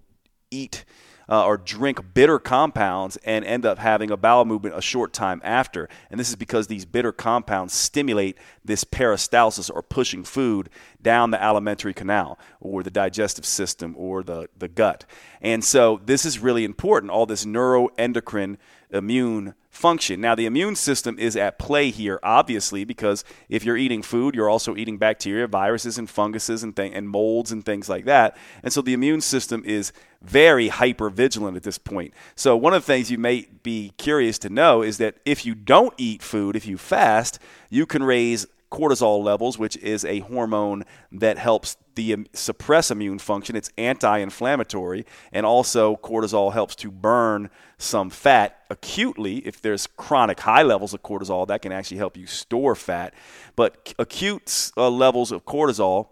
eat 0.51 0.85
uh, 1.29 1.45
or 1.45 1.57
drink 1.57 2.13
bitter 2.13 2.39
compounds 2.39 3.17
and 3.23 3.45
end 3.45 3.65
up 3.65 3.79
having 3.79 4.11
a 4.11 4.17
bowel 4.17 4.45
movement 4.45 4.75
a 4.75 4.81
short 4.81 5.13
time 5.13 5.41
after. 5.43 5.89
And 6.09 6.19
this 6.19 6.29
is 6.29 6.35
because 6.35 6.67
these 6.67 6.85
bitter 6.85 7.11
compounds 7.11 7.73
stimulate 7.73 8.37
this 8.63 8.83
peristalsis 8.83 9.71
or 9.73 9.81
pushing 9.81 10.23
food 10.23 10.69
down 11.01 11.31
the 11.31 11.41
alimentary 11.41 11.93
canal 11.93 12.39
or 12.59 12.83
the 12.83 12.91
digestive 12.91 13.45
system 13.45 13.95
or 13.97 14.23
the, 14.23 14.49
the 14.57 14.67
gut. 14.67 15.05
And 15.41 15.63
so 15.63 16.01
this 16.05 16.25
is 16.25 16.39
really 16.39 16.63
important, 16.63 17.11
all 17.11 17.25
this 17.25 17.45
neuroendocrine 17.45 18.57
immune 18.89 19.55
function. 19.69 20.21
Now, 20.21 20.35
the 20.35 20.45
immune 20.45 20.75
system 20.75 21.17
is 21.17 21.35
at 21.35 21.57
play 21.57 21.89
here, 21.89 22.19
obviously, 22.21 22.85
because 22.85 23.23
if 23.49 23.65
you're 23.65 23.75
eating 23.75 24.03
food, 24.03 24.35
you're 24.35 24.49
also 24.49 24.75
eating 24.75 24.99
bacteria, 24.99 25.47
viruses, 25.47 25.97
and 25.97 26.07
funguses, 26.07 26.61
and, 26.61 26.75
th- 26.75 26.93
and 26.93 27.09
molds, 27.09 27.51
and 27.51 27.65
things 27.65 27.89
like 27.89 28.05
that. 28.05 28.37
And 28.61 28.71
so 28.71 28.81
the 28.81 28.93
immune 28.93 29.21
system 29.21 29.63
is 29.65 29.91
very 30.23 30.69
hyper 30.69 31.09
vigilant 31.09 31.57
at 31.57 31.63
this 31.63 31.77
point. 31.77 32.13
So, 32.35 32.55
one 32.55 32.73
of 32.73 32.81
the 32.83 32.85
things 32.85 33.11
you 33.11 33.17
may 33.17 33.47
be 33.61 33.93
curious 33.97 34.39
to 34.39 34.49
know 34.49 34.81
is 34.81 34.97
that 34.97 35.15
if 35.25 35.45
you 35.45 35.53
don't 35.53 35.93
eat 35.97 36.21
food, 36.23 36.55
if 36.55 36.65
you 36.65 36.77
fast, 36.77 37.39
you 37.69 37.85
can 37.85 38.03
raise 38.03 38.47
cortisol 38.73 39.23
levels, 39.23 39.59
which 39.59 39.77
is 39.77 40.03
a 40.03 40.19
hormone 40.21 40.83
that 41.11 41.37
helps 41.37 41.77
the 41.93 42.27
suppress 42.33 42.89
immune 42.89 43.19
function. 43.19 43.55
It's 43.55 43.69
anti-inflammatory, 43.77 45.05
and 45.31 45.45
also 45.45 45.95
cortisol 45.97 46.53
helps 46.53 46.75
to 46.77 46.89
burn 46.89 47.51
some 47.77 48.09
fat 48.09 48.61
acutely. 48.71 49.37
If 49.45 49.61
there's 49.61 49.85
chronic 49.85 50.39
high 50.39 50.63
levels 50.63 50.93
of 50.93 51.03
cortisol, 51.03 51.47
that 51.47 51.61
can 51.61 51.71
actually 51.71 51.97
help 51.97 52.17
you 52.17 52.25
store 52.25 52.73
fat. 52.73 53.13
But 53.55 53.93
acute 53.99 54.71
uh, 54.75 54.89
levels 54.89 55.31
of 55.31 55.45
cortisol, 55.45 56.07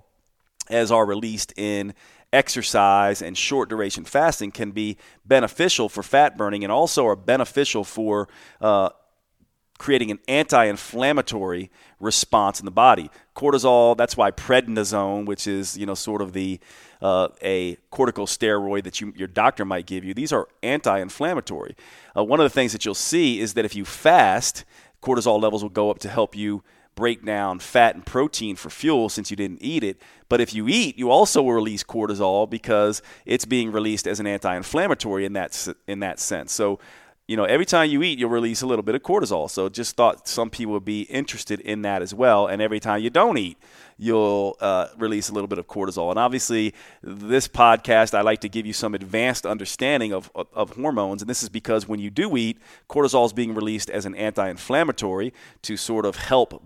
as 0.70 0.92
are 0.92 1.06
released 1.06 1.54
in 1.58 1.96
exercise 2.34 3.22
and 3.22 3.38
short 3.38 3.70
duration 3.70 4.06
fasting 4.06 4.52
can 4.52 4.72
be 4.72 4.98
beneficial 5.26 5.90
for 5.90 6.04
fat 6.04 6.38
burning 6.38 6.64
and 6.64 6.72
also 6.72 7.06
are 7.06 7.16
beneficial 7.16 7.84
for 7.84 8.28
uh, 8.62 8.90
creating 9.82 10.12
an 10.12 10.20
anti 10.28 10.66
inflammatory 10.66 11.72
response 12.00 12.60
in 12.60 12.66
the 12.66 12.72
body. 12.72 13.10
Cortisol, 13.36 13.98
that's 13.98 14.16
why 14.16 14.30
prednisone, 14.30 15.26
which 15.26 15.48
is, 15.48 15.76
you 15.76 15.88
know, 15.88 15.96
sort 15.96 16.22
of 16.22 16.34
the 16.34 16.60
uh, 17.02 17.30
a 17.42 17.78
corticosteroid 17.92 18.84
that 18.84 19.02
you, 19.02 19.12
your 19.18 19.28
doctor 19.28 19.66
might 19.66 19.88
give 19.88 20.04
you, 20.04 20.14
these 20.14 20.32
are 20.32 20.48
anti 20.62 21.00
inflammatory. 21.00 21.76
Uh, 22.16 22.24
one 22.24 22.40
of 22.40 22.44
the 22.44 22.50
things 22.50 22.74
that 22.74 22.86
you'll 22.86 22.94
see 22.94 23.40
is 23.40 23.56
that 23.56 23.66
if 23.66 23.76
you 23.76 23.84
fast, 23.84 24.66
cortisol 25.02 25.42
levels 25.42 25.64
will 25.64 25.70
go 25.70 25.90
up 25.90 25.98
to 25.98 26.10
help 26.10 26.36
you 26.36 26.64
break 27.02 27.26
down 27.26 27.58
fat 27.58 27.96
and 27.96 28.06
protein 28.06 28.56
for 28.56 28.70
fuel 28.70 29.10
since 29.10 29.32
you 29.32 29.36
didn't 29.36 29.58
eat 29.60 29.84
it. 29.84 30.00
But 30.30 30.40
if 30.40 30.54
you 30.54 30.68
eat, 30.68 31.00
you 31.00 31.10
also 31.10 31.42
will 31.42 31.54
release 31.54 31.84
cortisol 31.84 32.48
because 32.48 33.02
it's 33.26 33.44
being 33.44 33.72
released 33.72 34.06
as 34.06 34.20
an 34.20 34.28
anti-inflammatory 34.28 35.26
in 35.26 35.34
that 35.34 35.68
in 35.88 36.02
that 36.02 36.20
sense. 36.20 36.52
So 36.52 36.80
you 37.28 37.38
know, 37.38 37.46
every 37.46 37.66
time 37.66 37.90
you 37.90 38.04
eat, 38.04 38.20
you'll 38.20 38.30
release 38.30 38.62
a 38.62 38.68
little 38.68 38.84
bit 38.84 38.94
of 38.94 39.04
cortisol. 39.04 39.50
So 39.50 39.70
just 39.70 39.96
thought 39.96 40.28
some 40.28 40.50
people 40.50 40.74
would 40.74 40.84
be 40.84 41.04
interested 41.04 41.62
in 41.62 41.82
that 41.84 42.02
as 42.02 42.14
well. 42.14 42.48
And 42.48 42.62
every 42.62 42.82
time 42.82 43.02
you 43.02 43.10
don't 43.10 43.38
eat, 43.38 43.58
you'll 43.98 44.58
uh, 44.60 44.88
release 44.98 45.30
a 45.30 45.34
little 45.34 45.48
bit 45.48 45.58
of 45.58 45.66
cortisol. 45.66 46.10
And 46.10 46.20
obviously, 46.20 46.74
this 47.02 47.48
podcast, 47.48 48.14
I 48.14 48.22
like 48.22 48.42
to 48.42 48.50
give 48.50 48.66
you 48.66 48.74
some 48.74 48.94
advanced 48.94 49.46
understanding 49.46 50.12
of, 50.12 50.30
of, 50.36 50.48
of 50.52 50.72
hormones. 50.72 51.22
And 51.22 51.30
this 51.30 51.42
is 51.42 51.48
because 51.48 51.88
when 51.88 52.02
you 52.02 52.10
do 52.10 52.36
eat, 52.36 52.58
cortisol 52.90 53.26
is 53.26 53.32
being 53.32 53.56
released 53.56 53.90
as 53.90 54.06
an 54.06 54.14
anti 54.16 54.50
inflammatory 54.50 55.32
to 55.62 55.78
sort 55.78 56.06
of 56.06 56.18
help 56.18 56.62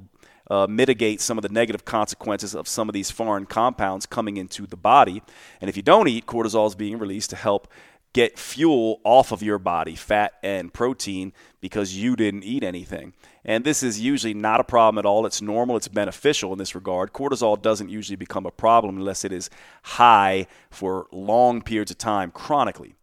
uh, 0.49 0.67
mitigate 0.69 1.21
some 1.21 1.37
of 1.37 1.41
the 1.41 1.49
negative 1.49 1.85
consequences 1.85 2.53
of 2.55 2.67
some 2.67 2.89
of 2.89 2.93
these 2.93 3.11
foreign 3.11 3.45
compounds 3.45 4.05
coming 4.05 4.37
into 4.37 4.67
the 4.67 4.77
body. 4.77 5.21
And 5.61 5.69
if 5.69 5.77
you 5.77 5.83
don't 5.83 6.07
eat, 6.07 6.25
cortisol 6.25 6.67
is 6.67 6.75
being 6.75 6.99
released 6.99 7.29
to 7.31 7.35
help 7.35 7.67
get 8.13 8.39
fuel 8.39 9.01
off 9.03 9.33
of 9.33 9.43
your 9.43 9.59
body, 9.59 9.93
fat 9.93 10.35
and 10.41 10.71
protein, 10.71 11.33
because 11.59 11.97
you 11.97 12.15
didn't 12.15 12.43
eat 12.43 12.63
anything. 12.63 13.13
And 13.43 13.65
this 13.65 13.83
is 13.83 13.99
usually 13.99 14.33
not 14.33 14.61
a 14.61 14.63
problem 14.63 14.97
at 14.97 15.05
all. 15.05 15.25
It's 15.25 15.41
normal, 15.41 15.75
it's 15.75 15.89
beneficial 15.89 16.53
in 16.53 16.57
this 16.57 16.75
regard. 16.75 17.11
Cortisol 17.11 17.61
doesn't 17.61 17.89
usually 17.89 18.15
become 18.15 18.45
a 18.45 18.51
problem 18.51 18.97
unless 18.97 19.25
it 19.25 19.33
is 19.33 19.49
high 19.83 20.47
for 20.69 21.07
long 21.11 21.61
periods 21.61 21.91
of 21.91 21.97
time 21.97 22.31
chronically. 22.31 22.95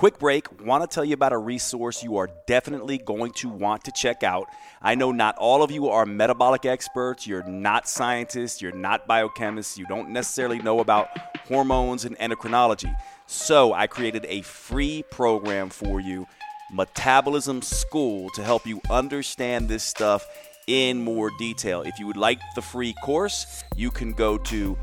Quick 0.00 0.18
break, 0.18 0.64
want 0.64 0.82
to 0.82 0.88
tell 0.88 1.04
you 1.04 1.12
about 1.12 1.34
a 1.34 1.36
resource 1.36 2.02
you 2.02 2.16
are 2.16 2.30
definitely 2.46 2.96
going 2.96 3.32
to 3.32 3.50
want 3.50 3.84
to 3.84 3.92
check 3.92 4.22
out. 4.22 4.46
I 4.80 4.94
know 4.94 5.12
not 5.12 5.36
all 5.36 5.62
of 5.62 5.70
you 5.70 5.88
are 5.90 6.06
metabolic 6.06 6.64
experts, 6.64 7.26
you're 7.26 7.42
not 7.42 7.86
scientists, 7.86 8.62
you're 8.62 8.72
not 8.72 9.06
biochemists, 9.06 9.76
you 9.76 9.84
don't 9.84 10.08
necessarily 10.08 10.58
know 10.58 10.80
about 10.80 11.10
hormones 11.46 12.06
and 12.06 12.16
endocrinology. 12.16 12.96
So 13.26 13.74
I 13.74 13.88
created 13.88 14.24
a 14.26 14.40
free 14.40 15.04
program 15.10 15.68
for 15.68 16.00
you, 16.00 16.26
Metabolism 16.72 17.60
School, 17.60 18.30
to 18.36 18.42
help 18.42 18.66
you 18.66 18.80
understand 18.88 19.68
this 19.68 19.84
stuff 19.84 20.26
in 20.66 21.04
more 21.04 21.30
detail. 21.38 21.82
If 21.82 21.98
you 21.98 22.06
would 22.06 22.16
like 22.16 22.40
the 22.54 22.62
free 22.62 22.94
course, 23.04 23.62
you 23.76 23.90
can 23.90 24.14
go 24.14 24.38
to 24.38 24.78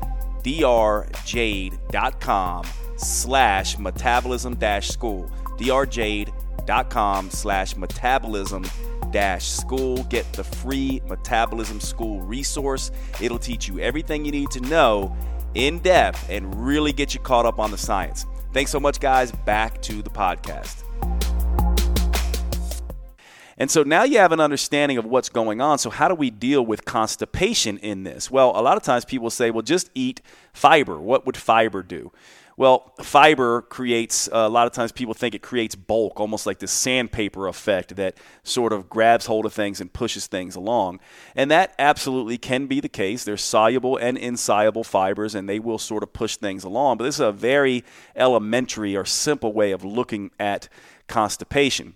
drjade.com 0.48 2.64
slash 2.96 3.78
metabolism 3.78 4.56
dash 4.56 4.88
school. 4.88 5.30
drjade.com 5.58 7.30
slash 7.30 7.76
metabolism 7.76 8.64
dash 9.10 9.48
school. 9.48 10.02
Get 10.04 10.32
the 10.32 10.44
free 10.44 11.02
metabolism 11.06 11.80
school 11.80 12.20
resource. 12.22 12.90
It'll 13.20 13.38
teach 13.38 13.68
you 13.68 13.78
everything 13.80 14.24
you 14.24 14.32
need 14.32 14.50
to 14.50 14.60
know 14.60 15.14
in 15.54 15.78
depth 15.80 16.28
and 16.28 16.66
really 16.66 16.92
get 16.92 17.14
you 17.14 17.20
caught 17.20 17.46
up 17.46 17.58
on 17.58 17.70
the 17.70 17.78
science. 17.78 18.26
Thanks 18.52 18.70
so 18.70 18.80
much, 18.80 19.00
guys. 19.00 19.32
Back 19.32 19.80
to 19.82 20.02
the 20.02 20.10
podcast. 20.10 20.87
And 23.58 23.68
so 23.70 23.82
now 23.82 24.04
you 24.04 24.18
have 24.18 24.30
an 24.30 24.38
understanding 24.38 24.98
of 24.98 25.04
what's 25.04 25.28
going 25.28 25.60
on. 25.60 25.78
So, 25.78 25.90
how 25.90 26.06
do 26.06 26.14
we 26.14 26.30
deal 26.30 26.64
with 26.64 26.84
constipation 26.84 27.76
in 27.78 28.04
this? 28.04 28.30
Well, 28.30 28.52
a 28.54 28.62
lot 28.62 28.76
of 28.76 28.84
times 28.84 29.04
people 29.04 29.30
say, 29.30 29.50
well, 29.50 29.62
just 29.62 29.90
eat 29.94 30.22
fiber. 30.52 30.98
What 31.00 31.26
would 31.26 31.36
fiber 31.36 31.82
do? 31.82 32.12
Well, 32.56 32.92
fiber 33.00 33.62
creates, 33.62 34.26
uh, 34.28 34.38
a 34.38 34.48
lot 34.48 34.66
of 34.66 34.72
times 34.72 34.90
people 34.90 35.14
think 35.14 35.36
it 35.36 35.42
creates 35.42 35.76
bulk, 35.76 36.18
almost 36.18 36.44
like 36.44 36.58
this 36.58 36.72
sandpaper 36.72 37.46
effect 37.46 37.94
that 37.94 38.16
sort 38.42 38.72
of 38.72 38.88
grabs 38.88 39.26
hold 39.26 39.46
of 39.46 39.52
things 39.52 39.80
and 39.80 39.92
pushes 39.92 40.26
things 40.26 40.56
along. 40.56 40.98
And 41.36 41.52
that 41.52 41.72
absolutely 41.78 42.36
can 42.36 42.66
be 42.66 42.80
the 42.80 42.88
case. 42.88 43.22
There's 43.22 43.42
soluble 43.42 43.96
and 43.96 44.18
insoluble 44.18 44.82
fibers, 44.82 45.36
and 45.36 45.48
they 45.48 45.60
will 45.60 45.78
sort 45.78 46.02
of 46.02 46.12
push 46.12 46.36
things 46.36 46.64
along. 46.64 46.98
But 46.98 47.04
this 47.04 47.16
is 47.16 47.20
a 47.20 47.30
very 47.30 47.84
elementary 48.16 48.96
or 48.96 49.04
simple 49.04 49.52
way 49.52 49.70
of 49.70 49.84
looking 49.84 50.32
at 50.40 50.68
constipation. 51.06 51.94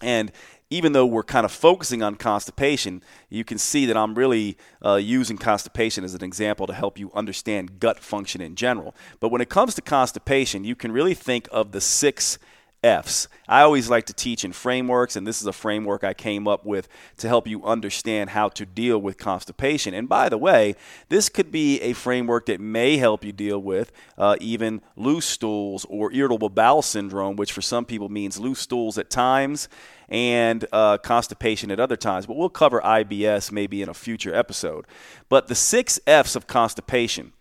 And 0.00 0.30
even 0.70 0.92
though 0.92 1.06
we're 1.06 1.22
kind 1.22 1.46
of 1.46 1.52
focusing 1.52 2.02
on 2.02 2.14
constipation, 2.16 3.02
you 3.30 3.42
can 3.42 3.56
see 3.56 3.86
that 3.86 3.96
I'm 3.96 4.14
really 4.14 4.58
uh, 4.84 4.96
using 4.96 5.38
constipation 5.38 6.04
as 6.04 6.14
an 6.14 6.22
example 6.22 6.66
to 6.66 6.74
help 6.74 6.98
you 6.98 7.10
understand 7.14 7.80
gut 7.80 8.00
function 8.00 8.40
in 8.40 8.54
general. 8.54 8.94
But 9.18 9.30
when 9.30 9.40
it 9.40 9.48
comes 9.48 9.74
to 9.76 9.82
constipation, 9.82 10.64
you 10.64 10.74
can 10.74 10.92
really 10.92 11.14
think 11.14 11.48
of 11.50 11.72
the 11.72 11.80
six 11.80 12.38
F's. 12.82 13.26
I 13.48 13.62
always 13.62 13.90
like 13.90 14.06
to 14.06 14.12
teach 14.12 14.44
in 14.44 14.52
frameworks, 14.52 15.16
and 15.16 15.26
this 15.26 15.40
is 15.40 15.46
a 15.46 15.52
framework 15.52 16.04
I 16.04 16.14
came 16.14 16.46
up 16.46 16.64
with 16.64 16.88
to 17.16 17.28
help 17.28 17.48
you 17.48 17.64
understand 17.64 18.30
how 18.30 18.48
to 18.50 18.64
deal 18.64 18.98
with 18.98 19.18
constipation. 19.18 19.94
And 19.94 20.08
by 20.08 20.28
the 20.28 20.38
way, 20.38 20.76
this 21.08 21.28
could 21.28 21.50
be 21.50 21.80
a 21.80 21.92
framework 21.92 22.46
that 22.46 22.60
may 22.60 22.96
help 22.96 23.24
you 23.24 23.32
deal 23.32 23.58
with 23.58 23.90
uh, 24.16 24.36
even 24.40 24.80
loose 24.96 25.26
stools 25.26 25.86
or 25.88 26.12
irritable 26.12 26.50
bowel 26.50 26.82
syndrome, 26.82 27.34
which 27.34 27.52
for 27.52 27.62
some 27.62 27.84
people 27.84 28.08
means 28.08 28.38
loose 28.38 28.60
stools 28.60 28.96
at 28.96 29.10
times 29.10 29.68
and 30.08 30.64
uh, 30.72 30.98
constipation 30.98 31.70
at 31.72 31.80
other 31.80 31.96
times. 31.96 32.26
But 32.26 32.36
we'll 32.36 32.48
cover 32.48 32.80
IBS 32.80 33.50
maybe 33.50 33.82
in 33.82 33.88
a 33.88 33.94
future 33.94 34.34
episode. 34.34 34.86
But 35.28 35.48
the 35.48 35.54
six 35.54 35.98
F's 36.06 36.36
of 36.36 36.46
constipation, 36.46 37.32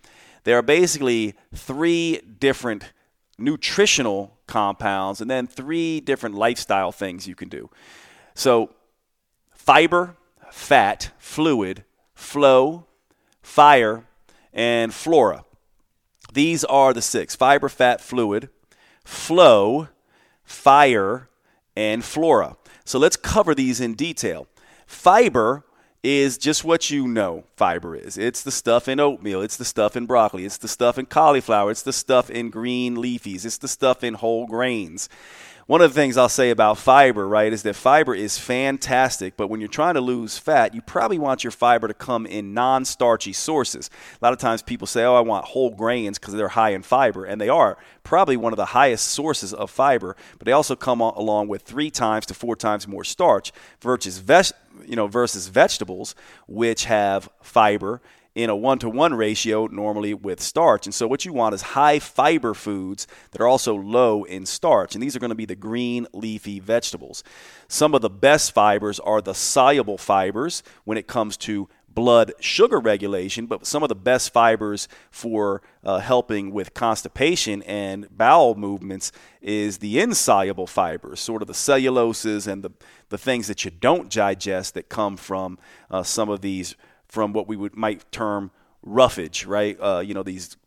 there 0.46 0.58
are 0.58 0.64
basically 0.64 1.36
three 1.54 2.22
different 2.40 2.92
nutritional 3.38 4.37
compounds 4.48 5.22
and 5.22 5.30
then 5.30 5.48
three 5.48 6.00
different 6.00 6.36
lifestyle 6.36 6.92
things 6.92 7.28
you 7.28 7.36
can 7.36 7.50
do. 7.50 7.70
So, 8.34 8.74
fiber, 9.54 10.16
fat, 10.52 11.12
fluid, 11.18 11.84
flow, 12.14 12.86
fire, 13.42 14.06
and 14.54 14.94
flora. 14.94 15.44
These 16.34 16.64
are 16.66 16.94
the 16.94 17.02
six 17.02 17.36
fiber, 17.36 17.70
fat, 17.70 18.02
fluid, 18.02 18.50
flow, 19.04 19.88
fire, 20.44 21.30
and 21.76 22.04
flora. 22.04 22.58
So 22.86 23.00
let's 23.00 23.18
cover 23.18 23.54
these 23.54 23.80
in 23.82 23.94
detail. 23.94 24.48
Fiber 24.86 25.64
is 26.04 26.38
just 26.38 26.64
what 26.64 26.90
you 26.90 27.08
know 27.08 27.44
fiber 27.56 27.96
is. 27.96 28.18
It's 28.18 28.44
the 28.44 28.52
stuff 28.52 28.88
in 28.88 29.00
oatmeal, 29.00 29.42
it's 29.42 29.58
the 29.58 29.66
stuff 29.66 29.96
in 29.96 30.06
broccoli, 30.06 30.46
it's 30.46 30.58
the 30.58 30.68
stuff 30.68 30.98
in 30.98 31.06
cauliflower, 31.06 31.72
it's 31.72 31.84
the 31.84 31.94
stuff 31.94 32.30
in 32.30 32.50
green 32.50 32.96
leafies, 32.96 33.46
it's 33.46 33.58
the 33.58 33.68
stuff 33.68 34.04
in 34.04 34.14
whole 34.16 34.48
grains 34.48 35.10
one 35.68 35.82
of 35.82 35.94
the 35.94 36.00
things 36.00 36.16
I'll 36.16 36.30
say 36.30 36.50
about 36.50 36.78
fiber, 36.78 37.28
right, 37.28 37.52
is 37.52 37.64
that 37.64 37.76
fiber 37.76 38.16
is 38.16 38.38
fantastic, 38.38 39.36
but 39.36 39.50
when 39.50 39.60
you're 39.60 39.68
trying 39.68 39.96
to 39.96 40.02
lose 40.02 40.38
fat, 40.38 40.74
you 40.74 40.82
probably 40.82 41.20
want 41.20 41.44
your 41.44 41.52
fiber 41.52 41.90
to 41.90 41.94
come 41.94 42.26
in 42.26 42.54
non 42.54 42.86
starchy 42.86 43.34
sources. 43.34 43.90
A 44.22 44.26
lot 44.26 44.32
of 44.32 44.40
times 44.40 44.62
people 44.62 44.88
say, 44.88 45.04
oh, 45.04 45.16
I 45.16 45.20
want 45.20 45.44
whole 45.44 45.72
grains 45.72 46.18
because 46.18 46.36
they're 46.36 46.48
high 46.48 46.70
in 46.70 46.84
fiber, 46.84 47.26
and 47.26 47.40
they 47.42 47.50
are 47.50 47.78
probably 48.04 48.38
one 48.38 48.54
of 48.54 48.58
the 48.58 48.68
highest 48.68 49.08
sources 49.08 49.54
of 49.54 49.70
fiber, 49.70 50.16
but 50.40 50.46
they 50.46 50.54
also 50.54 50.74
come 50.74 51.02
along 51.02 51.50
with 51.50 51.64
three 51.64 51.92
times 51.92 52.26
to 52.28 52.34
four 52.34 52.56
times 52.56 52.88
more 52.88 53.04
starch 53.04 53.52
versus, 53.82 54.24
you 54.86 54.96
know, 54.96 55.08
versus 55.08 55.50
vegetables, 55.50 56.16
which 56.48 56.86
have 56.86 57.28
fiber 57.42 58.02
in 58.38 58.52
a 58.52 58.56
one 58.56 58.78
to 58.78 58.88
one 58.88 59.16
ratio 59.16 59.66
normally 59.66 60.14
with 60.14 60.40
starch. 60.40 60.86
And 60.86 60.94
so, 60.94 61.08
what 61.08 61.26
you 61.26 61.34
want 61.34 61.56
is 61.56 61.62
high 61.64 61.98
fiber 61.98 62.54
foods 62.54 63.08
that 63.32 63.42
are 63.42 63.48
also 63.48 63.74
low 63.74 64.24
in 64.26 64.46
starch. 64.46 64.94
And 64.94 65.02
these 65.02 65.16
are 65.16 65.20
going 65.20 65.32
to 65.32 65.36
be 65.36 65.46
the 65.46 65.56
green 65.56 66.06
leafy 66.14 66.60
vegetables. 66.60 67.24
Some 67.68 67.96
of 67.96 68.02
the 68.04 68.12
best 68.12 68.52
fibers 68.52 69.00
are 69.00 69.24
the 69.24 69.34
soluble 69.34 69.98
fibers 69.98 70.62
when 70.84 71.00
it 71.00 71.08
comes 71.08 71.36
to 71.38 71.68
blood 71.88 72.32
sugar 72.40 72.80
regulation, 72.80 73.48
but 73.48 73.66
some 73.66 73.82
of 73.82 73.90
the 73.90 73.96
best 73.96 74.32
fibers 74.32 74.88
for 75.10 75.64
uh, 75.84 75.98
helping 75.98 76.52
with 76.52 76.76
constipation 76.76 77.64
and 77.64 78.06
bowel 78.16 78.54
movements 78.54 79.12
is 79.42 79.80
the 79.80 80.00
insoluble 80.00 80.68
fibers, 80.68 81.20
sort 81.20 81.42
of 81.42 81.48
the 81.48 81.56
celluloses 81.56 82.46
and 82.46 82.64
the, 82.64 82.70
the 83.10 83.18
things 83.18 83.48
that 83.48 83.66
you 83.66 83.72
don't 83.72 84.12
digest 84.12 84.76
that 84.76 84.90
come 84.90 85.18
from 85.18 85.58
uh, 85.90 86.04
some 86.04 86.30
of 86.30 86.42
these 86.42 86.76
from 87.08 87.34
what 87.34 87.48
we 87.48 87.56
would 87.56 87.76
might 87.76 88.10
term 88.12 88.52
roughage, 88.84 89.46
right? 89.46 89.78
Uh, 89.80 90.00
you 90.00 90.14
know, 90.14 90.24
these 90.24 90.58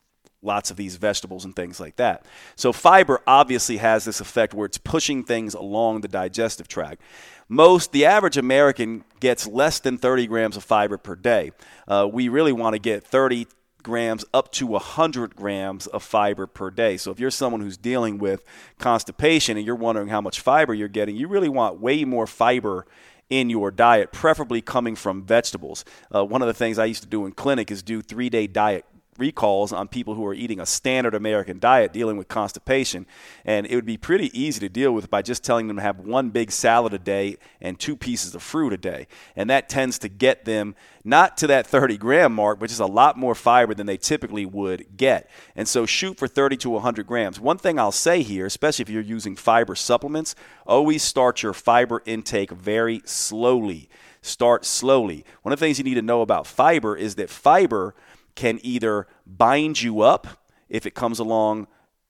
lots 0.42 0.70
of 0.70 0.76
these 0.76 0.96
vegetables 0.96 1.44
and 1.44 1.54
things 1.54 1.78
like 1.78 1.96
that. 1.96 2.24
So 2.56 2.72
fiber 2.72 3.20
obviously 3.26 3.76
has 3.76 4.04
this 4.04 4.20
effect 4.20 4.54
where 4.54 4.66
it's 4.66 4.78
pushing 4.78 5.22
things 5.22 5.54
along 5.54 6.00
the 6.00 6.08
digestive 6.08 6.66
tract. 6.66 7.02
Most, 7.48 7.92
the 7.92 8.06
average 8.06 8.36
American 8.36 9.04
gets 9.18 9.46
less 9.46 9.80
than 9.80 9.98
30 9.98 10.26
grams 10.28 10.56
of 10.56 10.64
fiber 10.64 10.96
per 10.96 11.14
day. 11.14 11.50
Uh, 11.86 12.08
we 12.10 12.28
really 12.28 12.52
want 12.52 12.74
to 12.74 12.78
get 12.78 13.04
30 13.04 13.48
grams 13.82 14.24
up 14.32 14.52
to 14.52 14.66
100 14.66 15.34
grams 15.34 15.86
of 15.86 16.02
fiber 16.02 16.46
per 16.46 16.70
day. 16.70 16.96
So 16.96 17.10
if 17.10 17.18
you're 17.18 17.30
someone 17.30 17.60
who's 17.60 17.76
dealing 17.76 18.18
with 18.18 18.44
constipation 18.78 19.56
and 19.56 19.66
you're 19.66 19.74
wondering 19.74 20.08
how 20.08 20.20
much 20.20 20.40
fiber 20.40 20.74
you're 20.74 20.88
getting, 20.88 21.16
you 21.16 21.28
really 21.28 21.48
want 21.48 21.80
way 21.80 22.04
more 22.04 22.26
fiber 22.26 22.86
in 23.30 23.48
your 23.48 23.70
diet, 23.70 24.12
preferably 24.12 24.60
coming 24.60 24.96
from 24.96 25.22
vegetables. 25.22 25.84
Uh, 26.14 26.24
one 26.24 26.42
of 26.42 26.48
the 26.48 26.54
things 26.54 26.78
I 26.78 26.84
used 26.84 27.02
to 27.02 27.08
do 27.08 27.24
in 27.24 27.32
clinic 27.32 27.70
is 27.70 27.82
do 27.82 28.02
three 28.02 28.28
day 28.28 28.46
diet 28.46 28.84
recalls 29.20 29.72
on 29.72 29.86
people 29.86 30.14
who 30.14 30.26
are 30.26 30.34
eating 30.34 30.58
a 30.58 30.66
standard 30.66 31.14
American 31.14 31.58
diet 31.58 31.92
dealing 31.92 32.16
with 32.16 32.26
constipation. 32.28 33.06
And 33.44 33.66
it 33.66 33.74
would 33.74 33.86
be 33.86 33.96
pretty 33.96 34.36
easy 34.38 34.60
to 34.60 34.68
deal 34.68 34.92
with 34.92 35.10
by 35.10 35.22
just 35.22 35.44
telling 35.44 35.68
them 35.68 35.76
to 35.76 35.82
have 35.82 36.00
one 36.00 36.30
big 36.30 36.50
salad 36.50 36.94
a 36.94 36.98
day 36.98 37.36
and 37.60 37.78
two 37.78 37.96
pieces 37.96 38.34
of 38.34 38.42
fruit 38.42 38.72
a 38.72 38.76
day. 38.76 39.06
And 39.36 39.48
that 39.50 39.68
tends 39.68 39.98
to 40.00 40.08
get 40.08 40.44
them 40.44 40.74
not 41.04 41.36
to 41.38 41.46
that 41.46 41.66
30 41.66 41.96
gram 41.98 42.34
mark, 42.34 42.60
which 42.60 42.72
is 42.72 42.80
a 42.80 42.86
lot 42.86 43.16
more 43.16 43.34
fiber 43.34 43.74
than 43.74 43.86
they 43.86 43.96
typically 43.96 44.46
would 44.46 44.96
get. 44.96 45.30
And 45.56 45.66
so 45.68 45.86
shoot 45.86 46.18
for 46.18 46.28
30 46.28 46.56
to 46.58 46.70
100 46.70 47.06
grams. 47.06 47.40
One 47.40 47.58
thing 47.58 47.78
I'll 47.78 47.92
say 47.92 48.22
here, 48.22 48.46
especially 48.46 48.82
if 48.82 48.90
you're 48.90 49.02
using 49.02 49.36
fiber 49.36 49.74
supplements, 49.74 50.34
always 50.66 51.02
start 51.02 51.42
your 51.42 51.52
fiber 51.52 52.02
intake 52.04 52.50
very 52.50 53.02
slowly. 53.04 53.88
Start 54.22 54.66
slowly. 54.66 55.24
One 55.42 55.52
of 55.52 55.58
the 55.58 55.64
things 55.64 55.78
you 55.78 55.84
need 55.84 55.94
to 55.94 56.02
know 56.02 56.20
about 56.20 56.46
fiber 56.46 56.94
is 56.94 57.14
that 57.14 57.30
fiber 57.30 57.94
can 58.34 58.58
either 58.62 59.06
bind 59.26 59.82
you 59.82 60.00
up 60.00 60.26
if 60.68 60.86
it 60.86 60.94
comes 60.94 61.18
along 61.18 61.66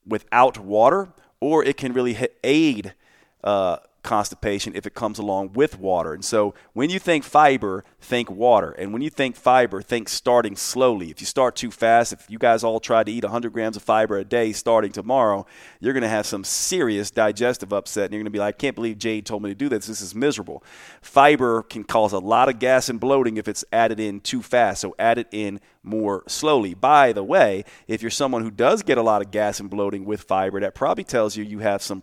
without 0.07 0.59
water, 0.59 1.09
or 1.41 1.65
it 1.65 1.77
can 1.77 1.93
really 1.93 2.13
aid 2.45 2.95
uh, 3.43 3.79
constipation 4.03 4.75
if 4.75 4.87
it 4.87 4.95
comes 4.95 5.19
along 5.19 5.53
with 5.53 5.79
water. 5.79 6.13
And 6.15 6.25
so 6.25 6.55
when 6.73 6.91
you 6.91 6.99
think 6.99 7.25
fiber, 7.25 7.85
think 8.01 8.31
water. 8.31 8.73
And 8.73 8.93
when 8.93 9.03
you 9.03 9.11
think 9.11 9.37
fiber, 9.37 9.83
think 9.83 10.09
starting 10.09 10.57
slowly. 10.57 11.11
If 11.11 11.21
you 11.21 11.27
start 11.27 11.57
too 11.57 11.71
fast, 11.71 12.13
if 12.13 12.31
you 12.31 12.39
guys 12.39 12.65
all 12.65 12.81
try 12.81 13.05
to 13.05 13.13
eat 13.13 13.25
100 13.25 13.53
grams 13.53 13.77
of 13.77 13.83
fiber 13.83 14.19
a 14.19 14.25
day 14.25 14.53
starting 14.53 14.93
tomorrow, 14.93 15.47
you're 15.81 15.93
going 15.93 16.03
to 16.03 16.09
have 16.09 16.27
some 16.27 16.45
serious 16.45 17.11
digestive 17.11 17.73
upset. 17.73 18.05
And 18.05 18.15
you're 18.15 18.21
going 18.21 18.27
to 18.27 18.31
be 18.31 18.39
like, 18.39 18.55
I 18.55 18.59
can't 18.59 18.77
believe 18.77 18.99
Jade 18.99 19.27
told 19.27 19.43
me 19.43 19.51
to 19.51 19.55
do 19.55 19.69
this. 19.69 19.87
This 19.87 20.01
is 20.01 20.15
miserable. 20.15 20.63
Fiber 21.03 21.63
can 21.63 21.85
cause 21.85 22.13
a 22.13 22.19
lot 22.19 22.49
of 22.49 22.59
gas 22.59 22.89
and 22.89 22.99
bloating 22.99 23.37
if 23.37 23.49
it's 23.49 23.65
added 23.73 24.01
in 24.01 24.21
too 24.21 24.43
fast. 24.43 24.81
So 24.81 24.95
add 24.99 25.19
it 25.19 25.29
in 25.31 25.61
more 25.83 26.25
slowly. 26.27 26.75
By 26.75 27.13
the 27.13 27.25
way, 27.25 27.65
if 27.89 28.03
you're 28.03 28.11
someone 28.11 28.43
who 28.43 28.51
does 28.51 28.83
get 28.83 28.99
a 28.99 29.03
lot 29.03 29.23
of 29.23 29.31
gas 29.31 29.61
and 29.61 29.71
bloating 29.71 30.05
with 30.05 30.23
fiber, 30.23 30.61
that 30.61 30.75
probably 30.75 31.05
tells 31.05 31.37
you 31.37 31.45
you 31.45 31.61
have 31.61 31.83
some 31.83 32.03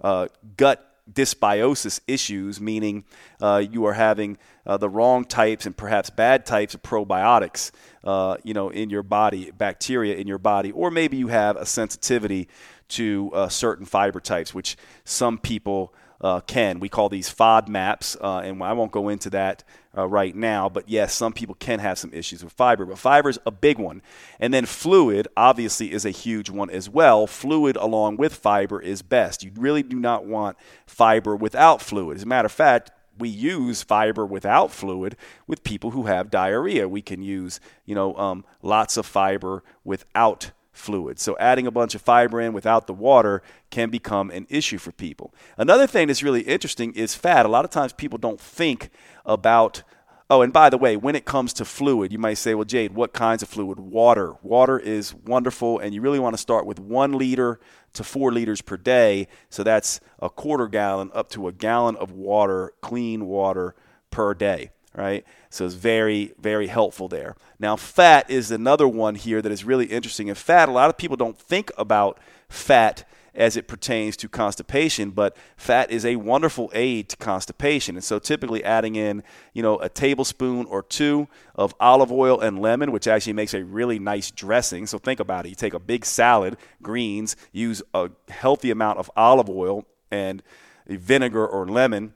uh, 0.00 0.28
gut 0.56 0.95
dysbiosis 1.12 2.00
issues, 2.06 2.60
meaning 2.60 3.04
uh, 3.40 3.62
you 3.70 3.86
are 3.86 3.92
having 3.92 4.38
uh, 4.66 4.76
the 4.76 4.88
wrong 4.88 5.24
types 5.24 5.66
and 5.66 5.76
perhaps 5.76 6.10
bad 6.10 6.44
types 6.44 6.74
of 6.74 6.82
probiotics, 6.82 7.70
uh, 8.04 8.36
you 8.42 8.54
know, 8.54 8.70
in 8.70 8.90
your 8.90 9.02
body, 9.02 9.50
bacteria 9.50 10.16
in 10.16 10.26
your 10.26 10.38
body, 10.38 10.72
or 10.72 10.90
maybe 10.90 11.16
you 11.16 11.28
have 11.28 11.56
a 11.56 11.66
sensitivity 11.66 12.48
to 12.88 13.30
uh, 13.34 13.48
certain 13.48 13.86
fiber 13.86 14.20
types, 14.20 14.54
which 14.54 14.76
some 15.04 15.38
people 15.38 15.94
uh, 16.20 16.40
can. 16.40 16.80
We 16.80 16.88
call 16.88 17.08
these 17.08 17.32
FODMAPs, 17.32 18.16
uh, 18.20 18.38
and 18.38 18.62
I 18.62 18.72
won't 18.72 18.92
go 18.92 19.08
into 19.08 19.30
that 19.30 19.64
uh, 19.96 20.06
right 20.06 20.34
now. 20.34 20.68
But 20.68 20.88
yes, 20.88 21.14
some 21.14 21.32
people 21.32 21.54
can 21.54 21.78
have 21.78 21.98
some 21.98 22.12
issues 22.12 22.44
with 22.44 22.52
fiber, 22.52 22.84
but 22.84 22.98
fiber 22.98 23.28
is 23.28 23.38
a 23.46 23.50
big 23.50 23.78
one. 23.78 24.02
And 24.38 24.52
then 24.52 24.66
fluid, 24.66 25.28
obviously, 25.36 25.92
is 25.92 26.04
a 26.04 26.10
huge 26.10 26.50
one 26.50 26.70
as 26.70 26.88
well. 26.88 27.26
Fluid 27.26 27.76
along 27.76 28.16
with 28.16 28.34
fiber 28.34 28.80
is 28.80 29.02
best. 29.02 29.42
You 29.42 29.52
really 29.56 29.82
do 29.82 29.98
not 29.98 30.26
want 30.26 30.56
fiber 30.86 31.34
without 31.34 31.80
fluid. 31.80 32.16
As 32.16 32.22
a 32.22 32.26
matter 32.26 32.46
of 32.46 32.52
fact, 32.52 32.90
we 33.18 33.28
use 33.28 33.82
fiber 33.82 34.26
without 34.26 34.70
fluid 34.70 35.16
with 35.46 35.64
people 35.64 35.92
who 35.92 36.04
have 36.04 36.30
diarrhea. 36.30 36.88
We 36.88 37.02
can 37.02 37.22
use, 37.22 37.60
you 37.84 37.94
know, 37.94 38.14
um, 38.16 38.44
lots 38.62 38.96
of 38.96 39.06
fiber 39.06 39.62
without 39.84 40.50
fluid. 40.76 41.18
So 41.18 41.36
adding 41.38 41.66
a 41.66 41.70
bunch 41.70 41.94
of 41.94 42.02
fiber 42.02 42.40
in 42.40 42.52
without 42.52 42.86
the 42.86 42.92
water 42.92 43.42
can 43.70 43.90
become 43.90 44.30
an 44.30 44.46
issue 44.48 44.78
for 44.78 44.92
people. 44.92 45.34
Another 45.56 45.86
thing 45.86 46.08
that's 46.08 46.22
really 46.22 46.42
interesting 46.42 46.92
is 46.94 47.14
fat. 47.14 47.46
A 47.46 47.48
lot 47.48 47.64
of 47.64 47.70
times 47.70 47.92
people 47.92 48.18
don't 48.18 48.40
think 48.40 48.90
about 49.24 49.82
Oh, 50.28 50.42
and 50.42 50.52
by 50.52 50.70
the 50.70 50.78
way, 50.78 50.96
when 50.96 51.14
it 51.14 51.24
comes 51.24 51.52
to 51.52 51.64
fluid, 51.64 52.10
you 52.10 52.18
might 52.18 52.34
say, 52.34 52.52
well, 52.52 52.64
Jade, 52.64 52.96
what 52.96 53.12
kinds 53.12 53.44
of 53.44 53.48
fluid? 53.48 53.78
Water. 53.78 54.34
Water 54.42 54.76
is 54.76 55.14
wonderful, 55.14 55.78
and 55.78 55.94
you 55.94 56.00
really 56.00 56.18
want 56.18 56.34
to 56.34 56.38
start 56.38 56.66
with 56.66 56.80
one 56.80 57.12
liter 57.12 57.60
to 57.92 58.02
four 58.02 58.32
liters 58.32 58.60
per 58.60 58.76
day. 58.76 59.28
So 59.50 59.62
that's 59.62 60.00
a 60.18 60.28
quarter 60.28 60.66
gallon 60.66 61.12
up 61.14 61.30
to 61.30 61.46
a 61.46 61.52
gallon 61.52 61.94
of 61.94 62.10
water, 62.10 62.72
clean 62.80 63.26
water 63.26 63.76
per 64.10 64.34
day 64.34 64.70
right? 64.96 65.24
So 65.50 65.66
it's 65.66 65.74
very, 65.74 66.32
very 66.40 66.66
helpful 66.66 67.06
there. 67.06 67.36
Now, 67.58 67.76
fat 67.76 68.30
is 68.30 68.50
another 68.50 68.88
one 68.88 69.14
here 69.14 69.42
that 69.42 69.52
is 69.52 69.62
really 69.62 69.86
interesting. 69.86 70.28
And 70.28 70.38
fat, 70.38 70.68
a 70.68 70.72
lot 70.72 70.88
of 70.88 70.96
people 70.96 71.16
don't 71.16 71.38
think 71.38 71.70
about 71.76 72.18
fat 72.48 73.06
as 73.34 73.54
it 73.54 73.68
pertains 73.68 74.16
to 74.16 74.28
constipation, 74.28 75.10
but 75.10 75.36
fat 75.58 75.90
is 75.90 76.06
a 76.06 76.16
wonderful 76.16 76.70
aid 76.72 77.10
to 77.10 77.16
constipation. 77.18 77.94
And 77.94 78.02
so 78.02 78.18
typically 78.18 78.64
adding 78.64 78.96
in, 78.96 79.22
you 79.52 79.62
know, 79.62 79.78
a 79.78 79.90
tablespoon 79.90 80.64
or 80.66 80.82
two 80.82 81.28
of 81.54 81.74
olive 81.78 82.10
oil 82.10 82.40
and 82.40 82.58
lemon, 82.58 82.92
which 82.92 83.06
actually 83.06 83.34
makes 83.34 83.52
a 83.52 83.62
really 83.62 83.98
nice 83.98 84.30
dressing. 84.30 84.86
So 84.86 84.98
think 84.98 85.20
about 85.20 85.44
it. 85.44 85.50
You 85.50 85.54
take 85.54 85.74
a 85.74 85.78
big 85.78 86.06
salad, 86.06 86.56
greens, 86.80 87.36
use 87.52 87.82
a 87.92 88.10
healthy 88.30 88.70
amount 88.70 88.98
of 88.98 89.10
olive 89.14 89.50
oil 89.50 89.84
and 90.10 90.42
vinegar 90.88 91.46
or 91.46 91.68
lemon 91.68 92.14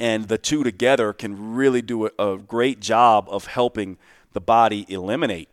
and 0.00 0.28
the 0.28 0.38
two 0.38 0.62
together 0.62 1.12
can 1.12 1.54
really 1.54 1.82
do 1.82 2.06
a, 2.06 2.10
a 2.18 2.38
great 2.38 2.80
job 2.80 3.26
of 3.28 3.46
helping 3.46 3.98
the 4.32 4.40
body 4.40 4.84
eliminate. 4.88 5.48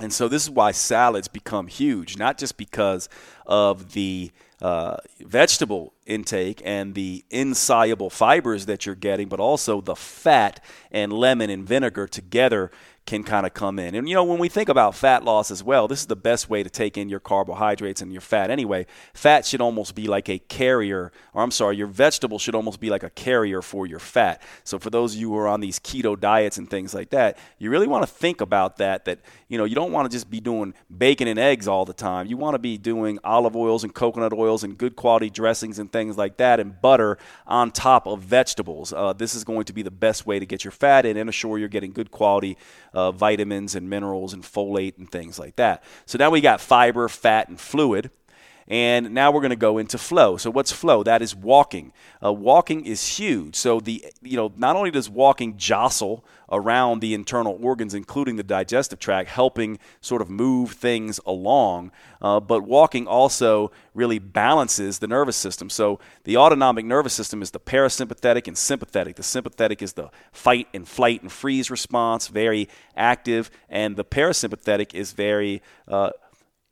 And 0.00 0.12
so 0.12 0.28
this 0.28 0.44
is 0.44 0.50
why 0.50 0.72
salads 0.72 1.28
become 1.28 1.66
huge, 1.66 2.16
not 2.16 2.38
just 2.38 2.56
because 2.56 3.08
of 3.46 3.92
the 3.92 4.30
uh, 4.62 4.96
vegetable 5.20 5.92
intake 6.06 6.62
and 6.64 6.94
the 6.94 7.24
insoluble 7.30 8.10
fibers 8.10 8.66
that 8.66 8.86
you're 8.86 8.94
getting, 8.94 9.28
but 9.28 9.40
also 9.40 9.80
the 9.80 9.96
fat 9.96 10.62
and 10.90 11.12
lemon 11.12 11.50
and 11.50 11.66
vinegar 11.66 12.06
together 12.06 12.70
can 13.10 13.24
kind 13.24 13.44
of 13.44 13.52
come 13.52 13.80
in. 13.80 13.96
And 13.96 14.08
you 14.08 14.14
know, 14.14 14.22
when 14.22 14.38
we 14.38 14.48
think 14.48 14.68
about 14.68 14.94
fat 14.94 15.24
loss 15.24 15.50
as 15.50 15.64
well, 15.64 15.88
this 15.88 15.98
is 15.98 16.06
the 16.06 16.14
best 16.14 16.48
way 16.48 16.62
to 16.62 16.70
take 16.70 16.96
in 16.96 17.08
your 17.08 17.18
carbohydrates 17.18 18.00
and 18.00 18.12
your 18.12 18.20
fat 18.20 18.52
anyway. 18.52 18.86
Fat 19.14 19.44
should 19.44 19.60
almost 19.60 19.96
be 19.96 20.06
like 20.06 20.28
a 20.28 20.38
carrier, 20.38 21.10
or 21.34 21.42
I'm 21.42 21.50
sorry, 21.50 21.76
your 21.76 21.88
vegetable 21.88 22.38
should 22.38 22.54
almost 22.54 22.78
be 22.78 22.88
like 22.88 23.02
a 23.02 23.10
carrier 23.10 23.62
for 23.62 23.84
your 23.84 23.98
fat. 23.98 24.40
So 24.62 24.78
for 24.78 24.90
those 24.90 25.14
of 25.14 25.20
you 25.20 25.30
who 25.30 25.36
are 25.38 25.48
on 25.48 25.60
these 25.60 25.80
keto 25.80 26.18
diets 26.18 26.56
and 26.56 26.70
things 26.70 26.94
like 26.94 27.10
that, 27.10 27.36
you 27.58 27.68
really 27.68 27.88
want 27.88 28.06
to 28.06 28.12
think 28.12 28.40
about 28.40 28.76
that 28.76 29.06
that 29.06 29.18
you 29.48 29.58
know, 29.58 29.64
you 29.64 29.74
don't 29.74 29.90
want 29.90 30.08
to 30.08 30.16
just 30.16 30.30
be 30.30 30.38
doing 30.38 30.72
bacon 30.96 31.26
and 31.26 31.36
eggs 31.36 31.66
all 31.66 31.84
the 31.84 31.92
time. 31.92 32.28
You 32.28 32.36
want 32.36 32.54
to 32.54 32.60
be 32.60 32.78
doing 32.78 33.18
olive 33.24 33.56
oils 33.56 33.82
and 33.82 33.92
coconut 33.92 34.32
oils 34.32 34.62
and 34.62 34.78
good 34.78 34.94
quality 34.94 35.30
dressings 35.30 35.80
and 35.80 35.90
things 35.90 36.16
like 36.16 36.36
that 36.36 36.60
and 36.60 36.80
butter 36.80 37.18
on 37.48 37.72
top 37.72 38.06
of 38.06 38.22
vegetables. 38.22 38.92
Uh, 38.92 39.12
this 39.12 39.34
is 39.34 39.42
going 39.42 39.64
to 39.64 39.72
be 39.72 39.82
the 39.82 39.90
best 39.90 40.26
way 40.26 40.38
to 40.38 40.46
get 40.46 40.62
your 40.62 40.70
fat 40.70 41.04
in 41.04 41.16
and 41.16 41.28
assure 41.28 41.58
you're 41.58 41.68
getting 41.68 41.90
good 41.90 42.12
quality 42.12 42.56
uh, 42.94 42.99
vitamins 43.12 43.74
and 43.74 43.88
minerals 43.88 44.32
and 44.32 44.42
folate 44.42 44.98
and 44.98 45.10
things 45.10 45.38
like 45.38 45.56
that. 45.56 45.82
So 46.06 46.18
now 46.18 46.30
we 46.30 46.40
got 46.40 46.60
fiber, 46.60 47.08
fat, 47.08 47.48
and 47.48 47.58
fluid. 47.58 48.10
And 48.70 49.10
now 49.10 49.32
we're 49.32 49.40
going 49.40 49.50
to 49.50 49.56
go 49.56 49.78
into 49.78 49.98
flow. 49.98 50.36
So 50.36 50.48
what's 50.48 50.70
flow? 50.70 51.02
That 51.02 51.22
is 51.22 51.34
walking. 51.34 51.92
Uh, 52.24 52.32
walking 52.32 52.86
is 52.86 53.04
huge. 53.18 53.56
So 53.56 53.80
the 53.80 54.04
you 54.22 54.36
know 54.36 54.52
not 54.56 54.76
only 54.76 54.92
does 54.92 55.10
walking 55.10 55.56
jostle 55.56 56.24
around 56.52 57.00
the 57.00 57.12
internal 57.12 57.58
organs, 57.60 57.94
including 57.94 58.36
the 58.36 58.44
digestive 58.44 59.00
tract, 59.00 59.28
helping 59.28 59.80
sort 60.00 60.22
of 60.22 60.30
move 60.30 60.70
things 60.72 61.18
along, 61.26 61.90
uh, 62.22 62.38
but 62.38 62.62
walking 62.62 63.08
also 63.08 63.72
really 63.92 64.20
balances 64.20 65.00
the 65.00 65.08
nervous 65.08 65.36
system. 65.36 65.68
So 65.68 65.98
the 66.22 66.36
autonomic 66.36 66.84
nervous 66.84 67.12
system 67.12 67.42
is 67.42 67.50
the 67.50 67.60
parasympathetic 67.60 68.46
and 68.46 68.56
sympathetic. 68.56 69.16
The 69.16 69.24
sympathetic 69.24 69.82
is 69.82 69.94
the 69.94 70.10
fight 70.30 70.68
and 70.72 70.86
flight 70.86 71.22
and 71.22 71.32
freeze 71.32 71.72
response, 71.72 72.28
very 72.28 72.68
active, 72.96 73.50
and 73.68 73.96
the 73.96 74.04
parasympathetic 74.04 74.94
is 74.94 75.10
very 75.10 75.60
uh, 75.88 76.10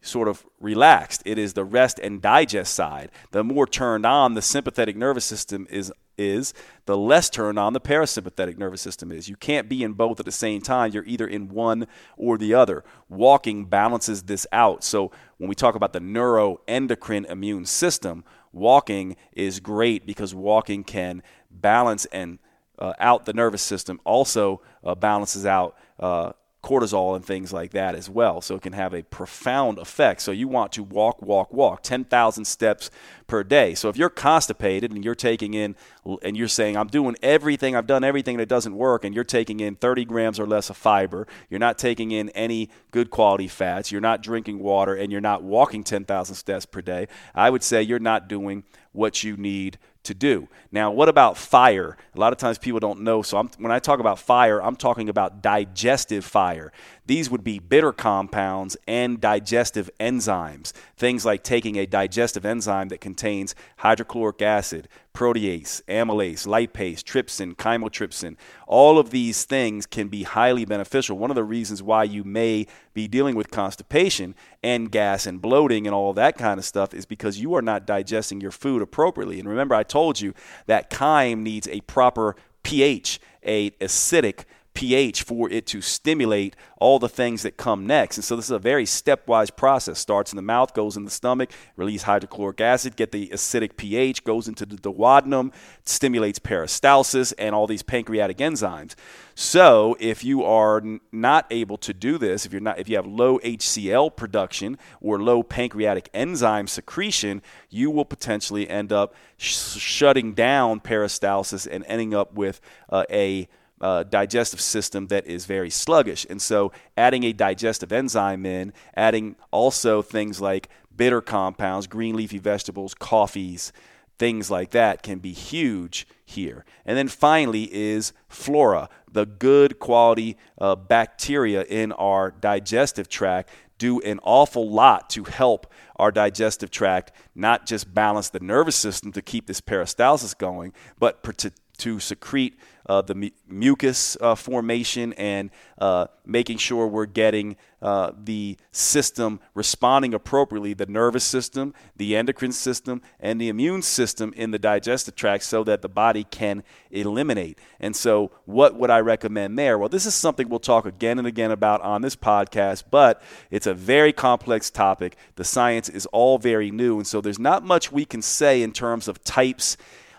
sort 0.00 0.28
of 0.28 0.46
relaxed. 0.60 1.22
It 1.24 1.38
is 1.38 1.54
the 1.54 1.64
rest 1.64 1.98
and 1.98 2.22
digest 2.22 2.74
side. 2.74 3.10
The 3.32 3.44
more 3.44 3.66
turned 3.66 4.06
on 4.06 4.34
the 4.34 4.42
sympathetic 4.42 4.96
nervous 4.96 5.24
system 5.24 5.66
is 5.70 5.92
is, 6.18 6.52
the 6.86 6.96
less 6.96 7.30
turned 7.30 7.58
on 7.58 7.72
the 7.72 7.80
parasympathetic 7.80 8.58
nervous 8.58 8.82
system 8.82 9.12
is. 9.12 9.28
You 9.28 9.36
can't 9.36 9.68
be 9.68 9.82
in 9.82 9.92
both 9.92 10.18
at 10.18 10.26
the 10.26 10.32
same 10.32 10.60
time. 10.60 10.90
You're 10.92 11.04
either 11.04 11.26
in 11.26 11.48
one 11.48 11.86
or 12.16 12.36
the 12.36 12.54
other. 12.54 12.84
Walking 13.08 13.64
balances 13.66 14.24
this 14.24 14.46
out. 14.52 14.82
So 14.82 15.12
when 15.38 15.48
we 15.48 15.54
talk 15.54 15.76
about 15.76 15.92
the 15.92 16.00
neuroendocrine 16.00 17.30
immune 17.30 17.64
system, 17.66 18.24
walking 18.52 19.16
is 19.32 19.60
great 19.60 20.06
because 20.06 20.34
walking 20.34 20.82
can 20.82 21.22
balance 21.50 22.04
and 22.06 22.38
uh, 22.78 22.92
out 22.98 23.24
the 23.24 23.32
nervous 23.32 23.62
system. 23.62 24.00
Also 24.04 24.60
uh, 24.84 24.94
balances 24.94 25.46
out 25.46 25.76
uh, 26.00 26.32
cortisol 26.62 27.14
and 27.14 27.24
things 27.24 27.52
like 27.52 27.70
that 27.70 27.94
as 27.94 28.10
well. 28.10 28.40
So 28.40 28.56
it 28.56 28.62
can 28.62 28.72
have 28.72 28.92
a 28.92 29.02
profound 29.04 29.78
effect. 29.78 30.20
So 30.20 30.32
you 30.32 30.48
want 30.48 30.72
to 30.72 30.82
walk, 30.82 31.22
walk, 31.22 31.52
walk 31.52 31.82
10,000 31.82 32.44
steps 32.44 32.90
per 33.28 33.44
day. 33.44 33.74
So 33.74 33.88
if 33.88 33.96
you're 33.96 34.10
constipated 34.10 34.90
and 34.90 35.04
you're 35.04 35.14
taking 35.14 35.54
in, 35.54 35.76
and 36.22 36.36
you're 36.36 36.48
saying, 36.48 36.76
I'm 36.76 36.88
doing 36.88 37.16
everything, 37.22 37.76
I've 37.76 37.86
done 37.86 38.02
everything 38.02 38.38
that 38.38 38.48
doesn't 38.48 38.74
work, 38.74 39.04
and 39.04 39.14
you're 39.14 39.24
taking 39.24 39.60
in 39.60 39.76
30 39.76 40.04
grams 40.06 40.40
or 40.40 40.46
less 40.46 40.70
of 40.70 40.76
fiber, 40.76 41.26
you're 41.50 41.60
not 41.60 41.78
taking 41.78 42.10
in 42.10 42.30
any 42.30 42.70
good 42.90 43.10
quality 43.10 43.46
fats, 43.46 43.92
you're 43.92 44.00
not 44.00 44.22
drinking 44.22 44.58
water, 44.58 44.94
and 44.94 45.12
you're 45.12 45.20
not 45.20 45.42
walking 45.42 45.84
10,000 45.84 46.34
steps 46.34 46.64
per 46.64 46.80
day, 46.80 47.08
I 47.34 47.50
would 47.50 47.62
say 47.62 47.82
you're 47.82 47.98
not 47.98 48.26
doing 48.26 48.64
what 48.92 49.22
you 49.22 49.36
need 49.36 49.78
to 50.08 50.14
do. 50.14 50.48
Now, 50.70 50.90
what 50.90 51.08
about 51.08 51.38
fire? 51.38 51.96
A 52.14 52.20
lot 52.20 52.32
of 52.32 52.38
times 52.38 52.58
people 52.58 52.80
don't 52.80 53.00
know. 53.00 53.22
So, 53.22 53.38
I'm, 53.38 53.48
when 53.58 53.72
I 53.72 53.78
talk 53.78 54.00
about 54.00 54.18
fire, 54.18 54.60
I'm 54.60 54.76
talking 54.76 55.08
about 55.08 55.42
digestive 55.42 56.24
fire. 56.24 56.72
These 57.06 57.30
would 57.30 57.42
be 57.42 57.58
bitter 57.58 57.92
compounds 57.92 58.76
and 58.86 59.20
digestive 59.20 59.88
enzymes. 59.98 60.72
Things 60.96 61.24
like 61.24 61.42
taking 61.42 61.76
a 61.76 61.86
digestive 61.86 62.44
enzyme 62.44 62.88
that 62.88 63.00
contains 63.00 63.54
hydrochloric 63.78 64.42
acid, 64.42 64.88
protease, 65.18 65.82
amylase, 65.88 66.46
lipase, 66.46 67.02
trypsin, 67.02 67.56
chymotrypsin. 67.56 68.36
All 68.68 69.00
of 69.00 69.10
these 69.10 69.44
things 69.44 69.84
can 69.84 70.06
be 70.06 70.22
highly 70.22 70.64
beneficial. 70.64 71.18
One 71.18 71.32
of 71.32 71.34
the 71.34 71.42
reasons 71.42 71.82
why 71.82 72.04
you 72.04 72.22
may 72.22 72.68
be 72.94 73.08
dealing 73.08 73.34
with 73.34 73.50
constipation 73.50 74.36
and 74.62 74.92
gas 74.92 75.26
and 75.26 75.42
bloating 75.42 75.88
and 75.88 75.94
all 75.94 76.12
that 76.12 76.38
kind 76.38 76.60
of 76.60 76.64
stuff 76.64 76.94
is 76.94 77.04
because 77.04 77.40
you 77.40 77.52
are 77.54 77.62
not 77.62 77.84
digesting 77.84 78.40
your 78.40 78.52
food 78.52 78.80
appropriately. 78.80 79.40
And 79.40 79.48
remember, 79.48 79.74
I 79.74 79.82
told 79.82 80.20
you 80.20 80.34
that 80.66 80.88
chyme 80.88 81.42
needs 81.42 81.66
a 81.66 81.80
proper 81.80 82.36
pH, 82.62 83.18
a 83.42 83.70
acidic 83.70 84.44
pH 84.78 85.24
for 85.24 85.50
it 85.50 85.66
to 85.66 85.80
stimulate 85.80 86.54
all 86.76 87.00
the 87.00 87.08
things 87.08 87.42
that 87.42 87.56
come 87.56 87.84
next. 87.84 88.16
And 88.16 88.24
so 88.24 88.36
this 88.36 88.44
is 88.44 88.52
a 88.52 88.60
very 88.60 88.84
stepwise 88.84 89.54
process. 89.54 89.98
Starts 89.98 90.30
in 90.30 90.36
the 90.36 90.42
mouth, 90.42 90.72
goes 90.72 90.96
in 90.96 91.04
the 91.04 91.10
stomach, 91.10 91.50
release 91.74 92.02
hydrochloric 92.02 92.60
acid, 92.60 92.94
get 92.94 93.10
the 93.10 93.26
acidic 93.30 93.76
pH, 93.76 94.22
goes 94.22 94.46
into 94.46 94.64
the 94.64 94.76
duodenum, 94.76 95.52
stimulates 95.84 96.38
peristalsis 96.38 97.32
and 97.38 97.56
all 97.56 97.66
these 97.66 97.82
pancreatic 97.82 98.36
enzymes. 98.36 98.94
So 99.34 99.96
if 99.98 100.22
you 100.22 100.44
are 100.44 100.80
not 101.10 101.48
able 101.50 101.78
to 101.78 101.92
do 101.92 102.16
this, 102.16 102.46
if 102.46 102.52
you're 102.52 102.60
not 102.60 102.78
if 102.78 102.88
you 102.88 102.94
have 102.94 103.06
low 103.06 103.40
HCl 103.40 104.14
production 104.14 104.78
or 105.00 105.20
low 105.20 105.42
pancreatic 105.42 106.08
enzyme 106.14 106.68
secretion, 106.68 107.42
you 107.68 107.90
will 107.90 108.04
potentially 108.04 108.68
end 108.68 108.92
up 108.92 109.12
sh- 109.38 109.56
shutting 109.56 110.34
down 110.34 110.78
peristalsis 110.78 111.66
and 111.68 111.84
ending 111.88 112.14
up 112.14 112.34
with 112.34 112.60
uh, 112.90 113.02
a 113.10 113.48
uh, 113.80 114.02
digestive 114.02 114.60
system 114.60 115.06
that 115.08 115.26
is 115.26 115.46
very 115.46 115.70
sluggish. 115.70 116.26
And 116.28 116.40
so, 116.40 116.72
adding 116.96 117.24
a 117.24 117.32
digestive 117.32 117.92
enzyme 117.92 118.44
in, 118.46 118.72
adding 118.94 119.36
also 119.50 120.02
things 120.02 120.40
like 120.40 120.68
bitter 120.96 121.20
compounds, 121.20 121.86
green 121.86 122.16
leafy 122.16 122.38
vegetables, 122.38 122.94
coffees, 122.94 123.72
things 124.18 124.50
like 124.50 124.70
that 124.70 125.02
can 125.02 125.18
be 125.18 125.32
huge 125.32 126.06
here. 126.24 126.64
And 126.84 126.98
then 126.98 127.08
finally 127.08 127.72
is 127.72 128.12
flora, 128.28 128.88
the 129.10 129.24
good 129.24 129.78
quality 129.78 130.36
uh, 130.60 130.74
bacteria 130.74 131.62
in 131.62 131.92
our 131.92 132.30
digestive 132.30 133.08
tract 133.08 133.50
do 133.78 134.00
an 134.00 134.18
awful 134.24 134.68
lot 134.68 135.08
to 135.10 135.24
help 135.24 135.72
our 135.96 136.10
digestive 136.10 136.70
tract 136.70 137.12
not 137.34 137.64
just 137.64 137.94
balance 137.94 138.28
the 138.28 138.40
nervous 138.40 138.76
system 138.76 139.12
to 139.12 139.22
keep 139.22 139.46
this 139.46 139.60
peristalsis 139.60 140.36
going, 140.36 140.72
but 140.98 141.22
to, 141.38 141.52
to 141.78 142.00
secrete 142.00 142.58
uh, 142.88 143.02
the 143.02 143.14
mu- 143.14 143.30
mucus 143.46 144.16
uh, 144.20 144.34
formation 144.34 145.12
and 145.14 145.50
uh, 145.78 146.06
making 146.24 146.58
sure 146.58 146.86
we're 146.86 147.06
getting 147.06 147.56
uh, 147.80 148.10
the 148.24 148.56
system 148.72 149.38
responding 149.54 150.12
appropriately 150.12 150.74
the 150.74 150.86
nervous 150.86 151.22
system, 151.22 151.72
the 151.96 152.16
endocrine 152.16 152.50
system, 152.50 153.00
and 153.20 153.40
the 153.40 153.48
immune 153.48 153.82
system 153.82 154.32
in 154.36 154.50
the 154.50 154.58
digestive 154.58 155.14
tract 155.14 155.44
so 155.44 155.62
that 155.62 155.82
the 155.82 155.88
body 155.88 156.24
can 156.24 156.64
eliminate. 156.90 157.58
And 157.78 157.94
so, 157.94 158.32
what 158.46 158.74
would 158.74 158.90
I 158.90 158.98
recommend 158.98 159.58
there? 159.58 159.78
Well, 159.78 159.88
this 159.88 160.06
is 160.06 160.14
something 160.14 160.48
we'll 160.48 160.58
talk 160.58 160.86
again 160.86 161.18
and 161.18 161.28
again 161.28 161.50
about 161.50 161.80
on 161.82 162.02
this 162.02 162.16
podcast, 162.16 162.84
but 162.90 163.22
it's 163.50 163.66
a 163.66 163.74
very 163.74 164.12
complex 164.12 164.70
topic. 164.70 165.16
The 165.36 165.44
science 165.44 165.88
is 165.88 166.06
all 166.06 166.38
very 166.38 166.70
new, 166.70 166.96
and 166.96 167.06
so 167.06 167.20
there's 167.20 167.38
not 167.38 167.64
much 167.64 167.92
we 167.92 168.04
can 168.04 168.22
say 168.22 168.62
in 168.62 168.72
terms 168.72 169.06
of 169.06 169.22
types 169.22 169.76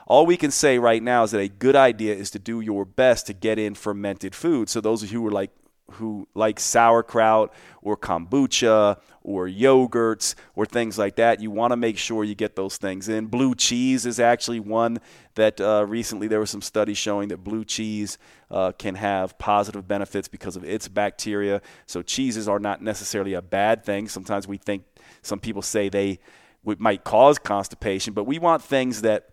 all 0.10 0.26
we 0.26 0.38
can 0.38 0.50
say 0.50 0.80
right 0.80 1.02
now 1.02 1.24
is 1.24 1.32
that 1.32 1.40
a 1.40 1.48
good 1.48 1.76
idea 1.76 2.16
is 2.16 2.32
to 2.32 2.40
do 2.40 2.62
your 2.62 2.84
best 2.84 3.28
to 3.28 3.34
get 3.34 3.60
in 3.60 3.76
fermented 3.76 4.34
food. 4.34 4.68
So 4.68 4.82
those 4.82 5.04
of 5.04 5.12
you 5.12 5.22
who 5.22 5.28
are 5.28 5.32
like 5.32 5.52
who 5.94 6.28
like 6.36 6.60
sauerkraut 6.60 7.54
or 7.82 7.98
kombucha 7.98 9.00
or 9.24 9.48
yogurts 9.48 10.36
or 10.56 10.66
things 10.66 10.98
like 10.98 11.16
that, 11.16 11.40
you 11.40 11.52
want 11.52 11.72
to 11.72 11.78
make 11.78 11.98
sure 11.98 12.24
you 12.24 12.36
get 12.36 12.56
those 12.56 12.78
things 12.78 13.10
in. 13.10 13.28
Blue 13.28 13.56
cheese 13.56 14.06
is 14.06 14.20
actually 14.20 14.60
one 14.60 15.00
that 15.36 15.62
uh, 15.62 15.86
recently 15.88 16.28
there 16.28 16.40
were 16.40 16.46
some 16.46 16.62
studies 16.62 16.98
showing 16.98 17.30
that 17.30 17.44
blue 17.44 17.64
cheese 17.64 18.18
uh, 18.52 18.72
can 18.74 18.96
have 18.96 19.38
positive 19.38 19.88
benefits 19.88 20.28
because 20.28 20.56
of 20.56 20.64
its 20.64 20.88
bacteria. 20.88 21.62
So 21.86 22.02
cheeses 22.02 22.48
are 22.48 22.60
not 22.60 22.82
necessarily 22.82 23.34
a 23.34 23.42
bad 23.42 23.84
thing. 23.84 24.08
Sometimes 24.08 24.48
we 24.48 24.58
think 24.58 24.84
some 25.22 25.40
people 25.40 25.62
say 25.62 25.90
they 25.90 26.20
might 26.64 27.04
cause 27.04 27.38
constipation, 27.40 28.14
but 28.14 28.26
we 28.26 28.40
want 28.40 28.64
things 28.64 29.02
that 29.02 29.30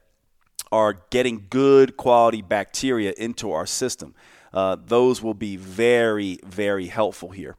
are 0.73 0.99
getting 1.11 1.47
good 1.51 1.97
quality 1.97 2.43
bacteria 2.43 3.13
into 3.17 3.53
our 3.53 3.67
system. 3.67 4.15
Uh, 4.53 4.77
those 4.87 5.23
will 5.23 5.35
be 5.35 5.57
very, 5.57 6.39
very 6.45 6.87
helpful 6.87 7.31
here. 7.31 7.57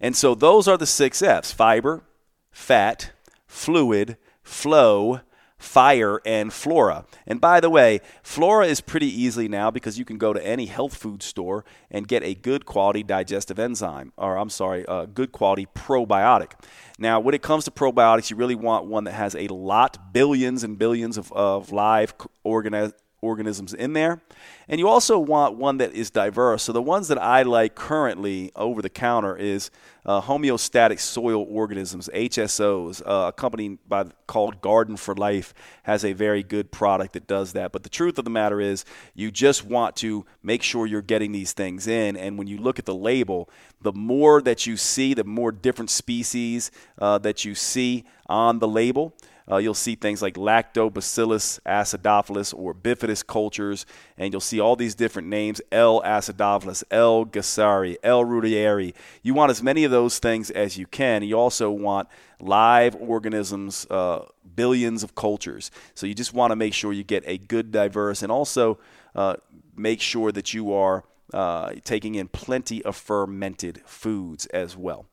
And 0.00 0.16
so 0.16 0.34
those 0.34 0.68
are 0.68 0.76
the 0.76 0.86
six 0.86 1.22
F's 1.22 1.52
fiber, 1.52 2.02
fat, 2.50 3.12
fluid, 3.46 4.16
flow, 4.42 5.20
fire, 5.58 6.20
and 6.24 6.52
flora. 6.52 7.04
And 7.26 7.40
by 7.40 7.60
the 7.60 7.68
way, 7.68 8.00
flora 8.22 8.66
is 8.66 8.80
pretty 8.80 9.06
easily 9.06 9.48
now 9.48 9.70
because 9.70 9.98
you 9.98 10.04
can 10.04 10.16
go 10.16 10.32
to 10.32 10.44
any 10.44 10.66
health 10.66 10.96
food 10.96 11.22
store 11.22 11.64
and 11.90 12.06
get 12.06 12.22
a 12.22 12.34
good 12.34 12.64
quality 12.64 13.02
digestive 13.02 13.58
enzyme, 13.58 14.12
or 14.16 14.36
I'm 14.36 14.50
sorry, 14.50 14.84
a 14.88 15.06
good 15.06 15.32
quality 15.32 15.66
probiotic. 15.74 16.52
Now, 16.98 17.20
when 17.20 17.34
it 17.34 17.42
comes 17.42 17.64
to 17.64 17.70
probiotics, 17.70 18.30
you 18.30 18.36
really 18.36 18.54
want 18.54 18.86
one 18.86 19.04
that 19.04 19.12
has 19.12 19.34
a 19.34 19.48
lot, 19.48 20.12
billions 20.12 20.64
and 20.64 20.78
billions 20.78 21.18
of, 21.18 21.32
of 21.32 21.72
live 21.72 22.14
organisms 22.44 22.94
organisms 23.20 23.74
in 23.74 23.92
there. 23.92 24.20
And 24.68 24.78
you 24.78 24.88
also 24.88 25.18
want 25.18 25.56
one 25.56 25.78
that 25.78 25.92
is 25.92 26.10
diverse. 26.10 26.62
So 26.62 26.72
the 26.72 26.82
ones 26.82 27.08
that 27.08 27.20
I 27.20 27.42
like 27.42 27.74
currently 27.74 28.52
over 28.54 28.82
the 28.82 28.90
counter 28.90 29.36
is 29.36 29.70
uh, 30.04 30.20
homeostatic 30.20 31.00
soil 31.00 31.46
organisms, 31.48 32.08
HSOs. 32.14 33.02
Uh, 33.04 33.28
a 33.28 33.32
company 33.32 33.78
by, 33.88 34.04
called 34.26 34.60
Garden 34.60 34.94
of 34.94 35.18
Life 35.18 35.52
has 35.82 36.04
a 36.04 36.12
very 36.12 36.42
good 36.42 36.70
product 36.70 37.14
that 37.14 37.26
does 37.26 37.52
that. 37.54 37.72
But 37.72 37.82
the 37.82 37.88
truth 37.88 38.18
of 38.18 38.24
the 38.24 38.30
matter 38.30 38.60
is, 38.60 38.84
you 39.14 39.30
just 39.30 39.64
want 39.64 39.96
to 39.96 40.24
make 40.42 40.62
sure 40.62 40.86
you're 40.86 41.02
getting 41.02 41.32
these 41.32 41.52
things 41.52 41.86
in. 41.86 42.16
And 42.16 42.38
when 42.38 42.46
you 42.46 42.58
look 42.58 42.78
at 42.78 42.86
the 42.86 42.94
label, 42.94 43.50
the 43.80 43.92
more 43.92 44.40
that 44.42 44.66
you 44.66 44.76
see, 44.76 45.14
the 45.14 45.24
more 45.24 45.52
different 45.52 45.90
species 45.90 46.70
uh, 46.98 47.18
that 47.18 47.44
you 47.44 47.54
see 47.54 48.04
on 48.26 48.58
the 48.58 48.68
label. 48.68 49.14
Uh, 49.50 49.56
you'll 49.56 49.74
see 49.74 49.94
things 49.94 50.20
like 50.20 50.34
Lactobacillus 50.34 51.60
acidophilus 51.66 52.52
or 52.56 52.74
bifidus 52.74 53.26
cultures, 53.26 53.86
and 54.16 54.32
you'll 54.32 54.40
see 54.40 54.60
all 54.60 54.76
these 54.76 54.94
different 54.94 55.28
names 55.28 55.60
L. 55.72 56.02
acidophilus, 56.02 56.84
L. 56.90 57.24
gasseri, 57.24 57.96
L. 58.02 58.24
reuteri. 58.24 58.94
You 59.22 59.34
want 59.34 59.50
as 59.50 59.62
many 59.62 59.84
of 59.84 59.90
those 59.90 60.18
things 60.18 60.50
as 60.50 60.76
you 60.76 60.86
can. 60.86 61.22
You 61.22 61.38
also 61.38 61.70
want 61.70 62.08
live 62.40 62.94
organisms, 62.96 63.86
uh, 63.90 64.26
billions 64.54 65.02
of 65.02 65.14
cultures. 65.14 65.70
So 65.94 66.06
you 66.06 66.14
just 66.14 66.34
want 66.34 66.50
to 66.50 66.56
make 66.56 66.74
sure 66.74 66.92
you 66.92 67.04
get 67.04 67.24
a 67.26 67.38
good, 67.38 67.72
diverse, 67.72 68.22
and 68.22 68.30
also 68.30 68.78
uh, 69.14 69.36
make 69.76 70.00
sure 70.00 70.30
that 70.32 70.52
you 70.52 70.72
are 70.72 71.04
uh, 71.32 71.72
taking 71.84 72.14
in 72.14 72.28
plenty 72.28 72.82
of 72.84 72.96
fermented 72.96 73.82
foods 73.84 74.46
as 74.46 74.76
well. 74.76 75.06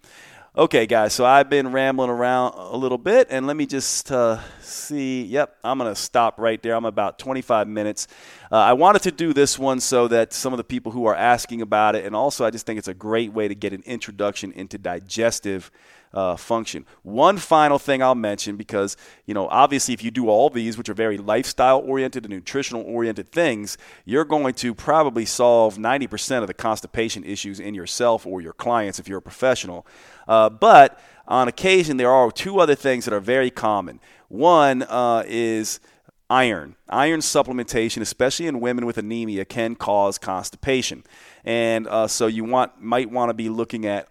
Okay, 0.57 0.85
guys, 0.85 1.11
so 1.11 1.25
I've 1.25 1.49
been 1.49 1.73
rambling 1.73 2.09
around 2.09 2.53
a 2.55 2.77
little 2.77 2.97
bit, 2.97 3.27
and 3.29 3.45
let 3.45 3.57
me 3.57 3.65
just 3.65 4.09
uh, 4.09 4.39
see. 4.61 5.23
Yep, 5.23 5.53
I'm 5.65 5.77
going 5.77 5.93
to 5.93 5.99
stop 5.99 6.39
right 6.39 6.63
there. 6.63 6.75
I'm 6.75 6.85
about 6.85 7.19
25 7.19 7.67
minutes. 7.67 8.07
Uh, 8.49 8.55
I 8.55 8.71
wanted 8.71 9.01
to 9.01 9.11
do 9.11 9.33
this 9.33 9.59
one 9.59 9.81
so 9.81 10.07
that 10.07 10.31
some 10.31 10.53
of 10.53 10.57
the 10.57 10.63
people 10.63 10.93
who 10.93 11.07
are 11.07 11.15
asking 11.15 11.61
about 11.61 11.95
it, 11.95 12.05
and 12.05 12.15
also 12.15 12.45
I 12.45 12.51
just 12.51 12.65
think 12.65 12.79
it's 12.79 12.87
a 12.87 12.93
great 12.93 13.33
way 13.33 13.49
to 13.49 13.53
get 13.53 13.73
an 13.73 13.83
introduction 13.85 14.53
into 14.53 14.77
digestive 14.77 15.71
uh, 16.15 16.37
function. 16.37 16.85
One 17.03 17.37
final 17.37 17.77
thing 17.77 18.01
I'll 18.01 18.15
mention 18.15 18.55
because, 18.55 18.95
you 19.25 19.33
know, 19.33 19.47
obviously 19.49 19.93
if 19.93 20.03
you 20.03 20.09
do 20.09 20.29
all 20.29 20.49
these, 20.49 20.77
which 20.77 20.89
are 20.89 20.93
very 20.93 21.17
lifestyle 21.17 21.79
oriented 21.79 22.23
and 22.23 22.33
nutritional 22.33 22.83
oriented 22.83 23.31
things, 23.31 23.77
you're 24.05 24.25
going 24.25 24.53
to 24.55 24.73
probably 24.73 25.25
solve 25.25 25.77
90% 25.77 26.41
of 26.41 26.47
the 26.47 26.53
constipation 26.53 27.23
issues 27.25 27.59
in 27.59 27.75
yourself 27.75 28.25
or 28.25 28.41
your 28.41 28.53
clients 28.53 28.97
if 28.97 29.07
you're 29.09 29.19
a 29.19 29.21
professional. 29.21 29.85
Uh, 30.27 30.49
but 30.49 30.99
on 31.27 31.47
occasion, 31.47 31.97
there 31.97 32.11
are 32.11 32.31
two 32.31 32.59
other 32.59 32.75
things 32.75 33.05
that 33.05 33.13
are 33.13 33.19
very 33.19 33.51
common. 33.51 33.99
One 34.29 34.83
uh, 34.83 35.23
is 35.27 35.79
iron. 36.29 36.75
Iron 36.89 37.19
supplementation, 37.19 38.01
especially 38.01 38.47
in 38.47 38.59
women 38.59 38.85
with 38.85 38.97
anemia, 38.97 39.45
can 39.45 39.75
cause 39.75 40.17
constipation, 40.17 41.03
and 41.43 41.87
uh, 41.87 42.07
so 42.07 42.27
you 42.27 42.43
want 42.43 42.81
might 42.81 43.11
want 43.11 43.29
to 43.29 43.33
be 43.33 43.49
looking 43.49 43.85
at 43.85 44.07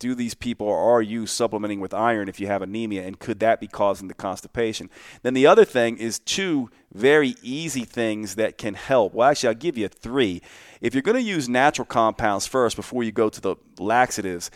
do 0.00 0.14
these 0.16 0.34
people 0.34 0.66
or 0.66 0.76
are 0.76 1.02
you 1.02 1.26
supplementing 1.26 1.78
with 1.78 1.94
iron 1.94 2.28
if 2.28 2.40
you 2.40 2.48
have 2.48 2.62
anemia 2.62 3.06
and 3.06 3.20
could 3.20 3.38
that 3.38 3.60
be 3.60 3.68
causing 3.68 4.08
the 4.08 4.14
constipation? 4.14 4.90
Then 5.22 5.34
the 5.34 5.46
other 5.46 5.64
thing 5.64 5.98
is 5.98 6.18
two 6.18 6.70
very 6.92 7.36
easy 7.42 7.84
things 7.84 8.34
that 8.34 8.58
can 8.58 8.74
help. 8.74 9.14
Well 9.14 9.30
actually 9.30 9.50
i'll 9.50 9.54
give 9.54 9.78
you 9.78 9.86
three. 9.86 10.42
If 10.80 10.94
you're 10.94 11.02
going 11.02 11.16
to 11.16 11.22
use 11.22 11.48
natural 11.48 11.84
compounds 11.84 12.46
first 12.46 12.74
before 12.74 13.04
you 13.04 13.12
go 13.12 13.28
to 13.28 13.40
the 13.40 13.56
laxatives 13.78 14.50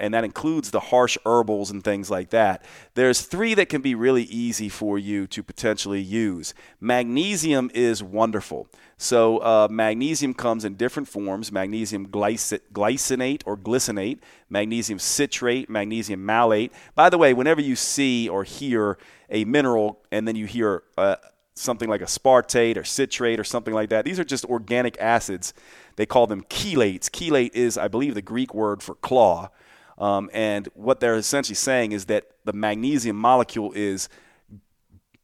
and 0.00 0.14
that 0.14 0.24
includes 0.24 0.70
the 0.70 0.80
harsh 0.80 1.18
herbals 1.26 1.70
and 1.70 1.84
things 1.84 2.10
like 2.10 2.30
that 2.30 2.64
there's 2.94 3.20
three 3.20 3.52
that 3.54 3.68
can 3.68 3.82
be 3.82 3.94
really 3.94 4.24
easy 4.24 4.70
for 4.70 4.98
you 4.98 5.26
to 5.28 5.42
potentially 5.42 6.00
use. 6.00 6.54
Magnesium 6.80 7.70
is 7.74 8.02
wonderful 8.02 8.68
so 8.98 9.38
uh, 9.38 9.68
magnesium 9.70 10.32
comes 10.32 10.64
in 10.64 10.74
different 10.74 11.08
forms: 11.08 11.52
magnesium 11.52 12.08
glycinate 12.08 13.42
or 13.44 13.56
glycinate, 13.56 14.18
magnesium 14.48 14.98
citrate, 14.98 15.68
magnesium 15.68 16.24
malate. 16.24 16.72
By 16.94 17.10
the 17.10 17.18
way, 17.18 17.34
whenever 17.34 17.60
you 17.60 17.76
see 17.76 18.28
or 18.28 18.44
hear 18.44 18.98
a 19.28 19.44
mineral 19.44 20.00
and 20.10 20.26
then 20.26 20.34
you 20.34 20.46
hear 20.46 20.82
uh, 20.96 21.16
something 21.54 21.88
like 21.88 22.00
aspartate 22.00 22.76
or 22.78 22.84
citrate 22.84 23.38
or 23.38 23.44
something 23.44 23.74
like 23.74 23.90
that, 23.90 24.04
these 24.06 24.18
are 24.18 24.24
just 24.24 24.46
organic 24.46 24.98
acids. 24.98 25.52
They 25.96 26.06
call 26.06 26.26
them 26.26 26.42
chelates. 26.44 27.10
Chelate 27.10 27.54
is, 27.54 27.76
I 27.76 27.88
believe, 27.88 28.14
the 28.14 28.22
Greek 28.22 28.54
word 28.54 28.82
for 28.82 28.94
claw. 28.94 29.50
Um, 29.98 30.30
and 30.32 30.68
what 30.74 31.00
they're 31.00 31.16
essentially 31.16 31.54
saying 31.54 31.92
is 31.92 32.06
that 32.06 32.28
the 32.44 32.52
magnesium 32.52 33.16
molecule 33.16 33.72
is 33.72 34.08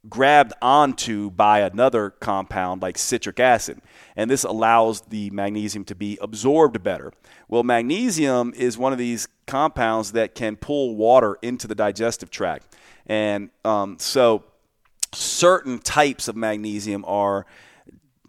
grabbed 0.09 0.53
onto 0.61 1.31
by 1.31 1.59
another 1.59 2.09
compound 2.09 2.81
like 2.81 2.97
citric 2.97 3.39
acid. 3.39 3.81
And 4.15 4.29
this 4.29 4.43
allows 4.43 5.01
the 5.01 5.29
magnesium 5.29 5.85
to 5.85 5.95
be 5.95 6.17
absorbed 6.21 6.83
better. 6.83 7.13
Well, 7.47 7.63
magnesium 7.63 8.53
is 8.55 8.77
one 8.77 8.91
of 8.91 8.99
these 8.99 9.27
compounds 9.47 10.11
that 10.11 10.35
can 10.35 10.55
pull 10.55 10.95
water 10.95 11.37
into 11.41 11.67
the 11.67 11.75
digestive 11.75 12.29
tract. 12.29 12.75
And 13.05 13.49
um, 13.63 13.97
so 13.99 14.43
certain 15.13 15.79
types 15.79 16.27
of 16.27 16.35
magnesium 16.35 17.05
are 17.07 17.45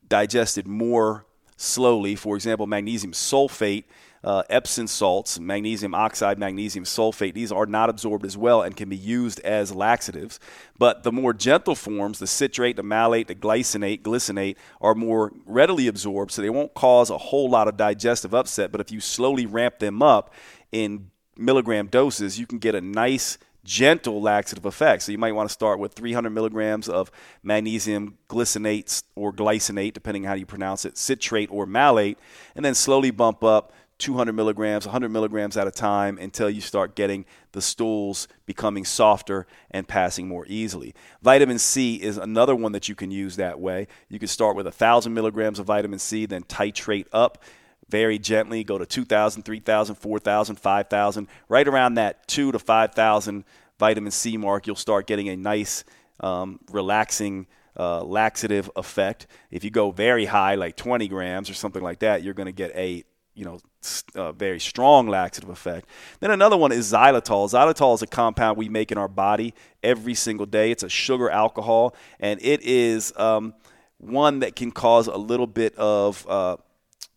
digested 0.08 0.66
more 0.66 1.26
slowly. 1.56 2.14
For 2.14 2.36
example, 2.36 2.66
magnesium 2.66 3.12
sulfate 3.12 3.84
uh, 4.24 4.42
Epsom 4.48 4.86
salts, 4.86 5.38
magnesium 5.38 5.94
oxide, 5.94 6.38
magnesium 6.38 6.84
sulfate, 6.84 7.34
these 7.34 7.52
are 7.52 7.66
not 7.66 7.90
absorbed 7.90 8.24
as 8.24 8.36
well 8.36 8.62
and 8.62 8.74
can 8.76 8.88
be 8.88 8.96
used 8.96 9.38
as 9.40 9.74
laxatives. 9.74 10.40
But 10.78 11.02
the 11.02 11.12
more 11.12 11.34
gentle 11.34 11.74
forms, 11.74 12.18
the 12.18 12.26
citrate, 12.26 12.76
the 12.76 12.82
malate, 12.82 13.28
the 13.28 13.34
glycinate, 13.34 14.02
glycinate, 14.02 14.56
are 14.80 14.94
more 14.94 15.32
readily 15.44 15.86
absorbed, 15.86 16.32
so 16.32 16.40
they 16.40 16.50
won't 16.50 16.72
cause 16.74 17.10
a 17.10 17.18
whole 17.18 17.50
lot 17.50 17.68
of 17.68 17.76
digestive 17.76 18.34
upset. 18.34 18.72
But 18.72 18.80
if 18.80 18.90
you 18.90 19.00
slowly 19.00 19.44
ramp 19.44 19.78
them 19.78 20.02
up 20.02 20.32
in 20.72 21.10
milligram 21.36 21.88
doses, 21.88 22.38
you 22.38 22.46
can 22.46 22.58
get 22.58 22.74
a 22.74 22.80
nice 22.80 23.36
gentle 23.64 24.20
laxative 24.20 24.64
effect. 24.66 25.02
So 25.02 25.12
you 25.12 25.18
might 25.18 25.32
want 25.32 25.48
to 25.48 25.52
start 25.52 25.78
with 25.78 25.94
300 25.94 26.30
milligrams 26.30 26.88
of 26.88 27.10
magnesium 27.42 28.18
glycinate 28.28 29.02
or 29.16 29.32
glycinate, 29.32 29.94
depending 29.94 30.24
how 30.24 30.34
you 30.34 30.46
pronounce 30.46 30.84
it, 30.84 30.96
citrate 30.96 31.50
or 31.50 31.66
malate, 31.66 32.18
and 32.54 32.64
then 32.64 32.74
slowly 32.74 33.10
bump 33.10 33.42
up 33.42 33.72
200 34.04 34.34
milligrams, 34.34 34.84
100 34.84 35.08
milligrams 35.08 35.56
at 35.56 35.66
a 35.66 35.70
time 35.70 36.18
until 36.18 36.50
you 36.50 36.60
start 36.60 36.94
getting 36.94 37.24
the 37.52 37.62
stools 37.62 38.28
becoming 38.44 38.84
softer 38.84 39.46
and 39.70 39.88
passing 39.88 40.28
more 40.28 40.44
easily. 40.46 40.94
Vitamin 41.22 41.58
C 41.58 41.94
is 41.94 42.18
another 42.18 42.54
one 42.54 42.72
that 42.72 42.86
you 42.86 42.94
can 42.94 43.10
use 43.10 43.36
that 43.36 43.58
way. 43.58 43.86
You 44.10 44.18
can 44.18 44.28
start 44.28 44.56
with 44.56 44.66
1,000 44.66 45.14
milligrams 45.14 45.58
of 45.58 45.64
vitamin 45.64 45.98
C, 45.98 46.26
then 46.26 46.42
titrate 46.42 47.06
up 47.14 47.42
very 47.88 48.18
gently, 48.18 48.62
go 48.62 48.76
to 48.76 48.84
2,000, 48.84 49.42
3,000, 49.42 49.94
4,000, 49.94 50.56
5,000. 50.56 51.28
Right 51.48 51.66
around 51.66 51.94
that 51.94 52.28
2 52.28 52.52
to 52.52 52.58
5,000 52.58 53.44
vitamin 53.78 54.12
C 54.12 54.36
mark, 54.36 54.66
you'll 54.66 54.76
start 54.76 55.06
getting 55.06 55.30
a 55.30 55.36
nice, 55.36 55.82
um, 56.20 56.60
relaxing, 56.70 57.46
uh, 57.78 58.04
laxative 58.04 58.70
effect. 58.76 59.28
If 59.50 59.64
you 59.64 59.70
go 59.70 59.92
very 59.92 60.26
high, 60.26 60.56
like 60.56 60.76
20 60.76 61.08
grams 61.08 61.48
or 61.48 61.54
something 61.54 61.82
like 61.82 62.00
that, 62.00 62.22
you're 62.22 62.34
going 62.34 62.46
to 62.46 62.52
get 62.52 62.70
a 62.76 63.02
you 63.34 63.44
know, 63.44 63.58
a 64.14 64.32
very 64.32 64.60
strong 64.60 65.08
laxative 65.08 65.50
effect. 65.50 65.88
Then 66.20 66.30
another 66.30 66.56
one 66.56 66.72
is 66.72 66.90
xylitol. 66.92 67.50
Xylitol 67.50 67.94
is 67.94 68.02
a 68.02 68.06
compound 68.06 68.56
we 68.56 68.68
make 68.68 68.92
in 68.92 68.98
our 68.98 69.08
body 69.08 69.54
every 69.82 70.14
single 70.14 70.46
day. 70.46 70.70
It's 70.70 70.82
a 70.82 70.88
sugar 70.88 71.30
alcohol, 71.30 71.94
and 72.20 72.40
it 72.42 72.62
is 72.62 73.12
um, 73.16 73.54
one 73.98 74.40
that 74.40 74.56
can 74.56 74.70
cause 74.70 75.06
a 75.06 75.16
little 75.16 75.46
bit 75.46 75.74
of 75.76 76.26
uh, 76.28 76.56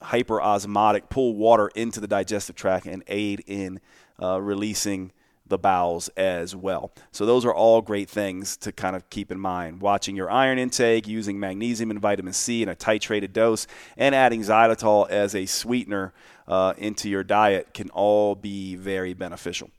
hyperosmotic, 0.02 1.10
pull 1.10 1.36
water 1.36 1.70
into 1.76 2.00
the 2.00 2.08
digestive 2.08 2.56
tract 2.56 2.86
and 2.86 3.04
aid 3.08 3.44
in 3.48 3.80
uh, 4.22 4.42
releasing 4.42 5.12
the 5.50 5.58
bowels 5.58 6.10
as 6.18 6.56
well. 6.56 6.92
So 7.12 7.26
those 7.26 7.46
are 7.46 7.54
all 7.54 7.82
great 7.82 8.10
things 8.10 8.58
to 8.58 8.72
kind 8.72 8.96
of 8.96 9.10
keep 9.10 9.32
in 9.32 9.40
mind. 9.40 9.82
Watching 9.82 10.16
your 10.16 10.30
iron 10.30 10.60
intake, 10.60 11.08
using 11.08 11.40
magnesium 11.40 11.92
and 11.92 12.00
vitamin 12.00 12.34
C 12.34 12.64
in 12.64 12.70
a 12.70 12.76
titrated 12.76 13.34
dose, 13.34 13.68
and 13.98 14.14
adding 14.14 14.42
xylitol 14.42 15.10
as 15.10 15.36
a 15.36 15.46
sweetener 15.46 16.14
uh, 16.48 16.74
into 16.78 17.10
your 17.10 17.24
diet 17.24 17.74
can 17.74 17.90
all 17.92 18.36
be 18.36 18.76
very 18.76 19.14
beneficial. 19.14 19.70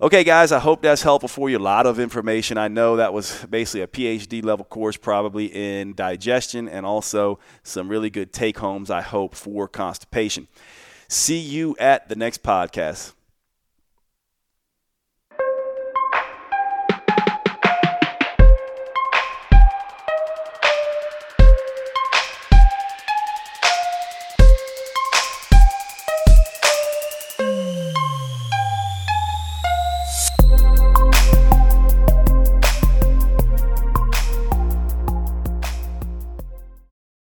Okay, 0.00 0.24
guys, 0.24 0.50
I 0.50 0.58
hope 0.58 0.82
that's 0.82 1.02
helpful 1.02 1.28
for 1.28 1.48
you. 1.48 1.56
A 1.56 1.60
lot 1.60 1.86
of 1.86 2.00
information. 2.00 2.58
I 2.58 2.66
know 2.66 2.96
that 2.96 3.12
was 3.12 3.46
basically 3.48 3.82
a 3.82 3.86
PhD 3.86 4.44
level 4.44 4.64
course, 4.64 4.96
probably 4.96 5.46
in 5.46 5.94
digestion, 5.94 6.68
and 6.68 6.84
also 6.84 7.38
some 7.62 7.88
really 7.88 8.10
good 8.10 8.32
take 8.32 8.58
homes, 8.58 8.90
I 8.90 9.02
hope, 9.02 9.36
for 9.36 9.68
constipation. 9.68 10.48
See 11.06 11.38
you 11.38 11.76
at 11.78 12.08
the 12.08 12.16
next 12.16 12.42
podcast. 12.42 13.12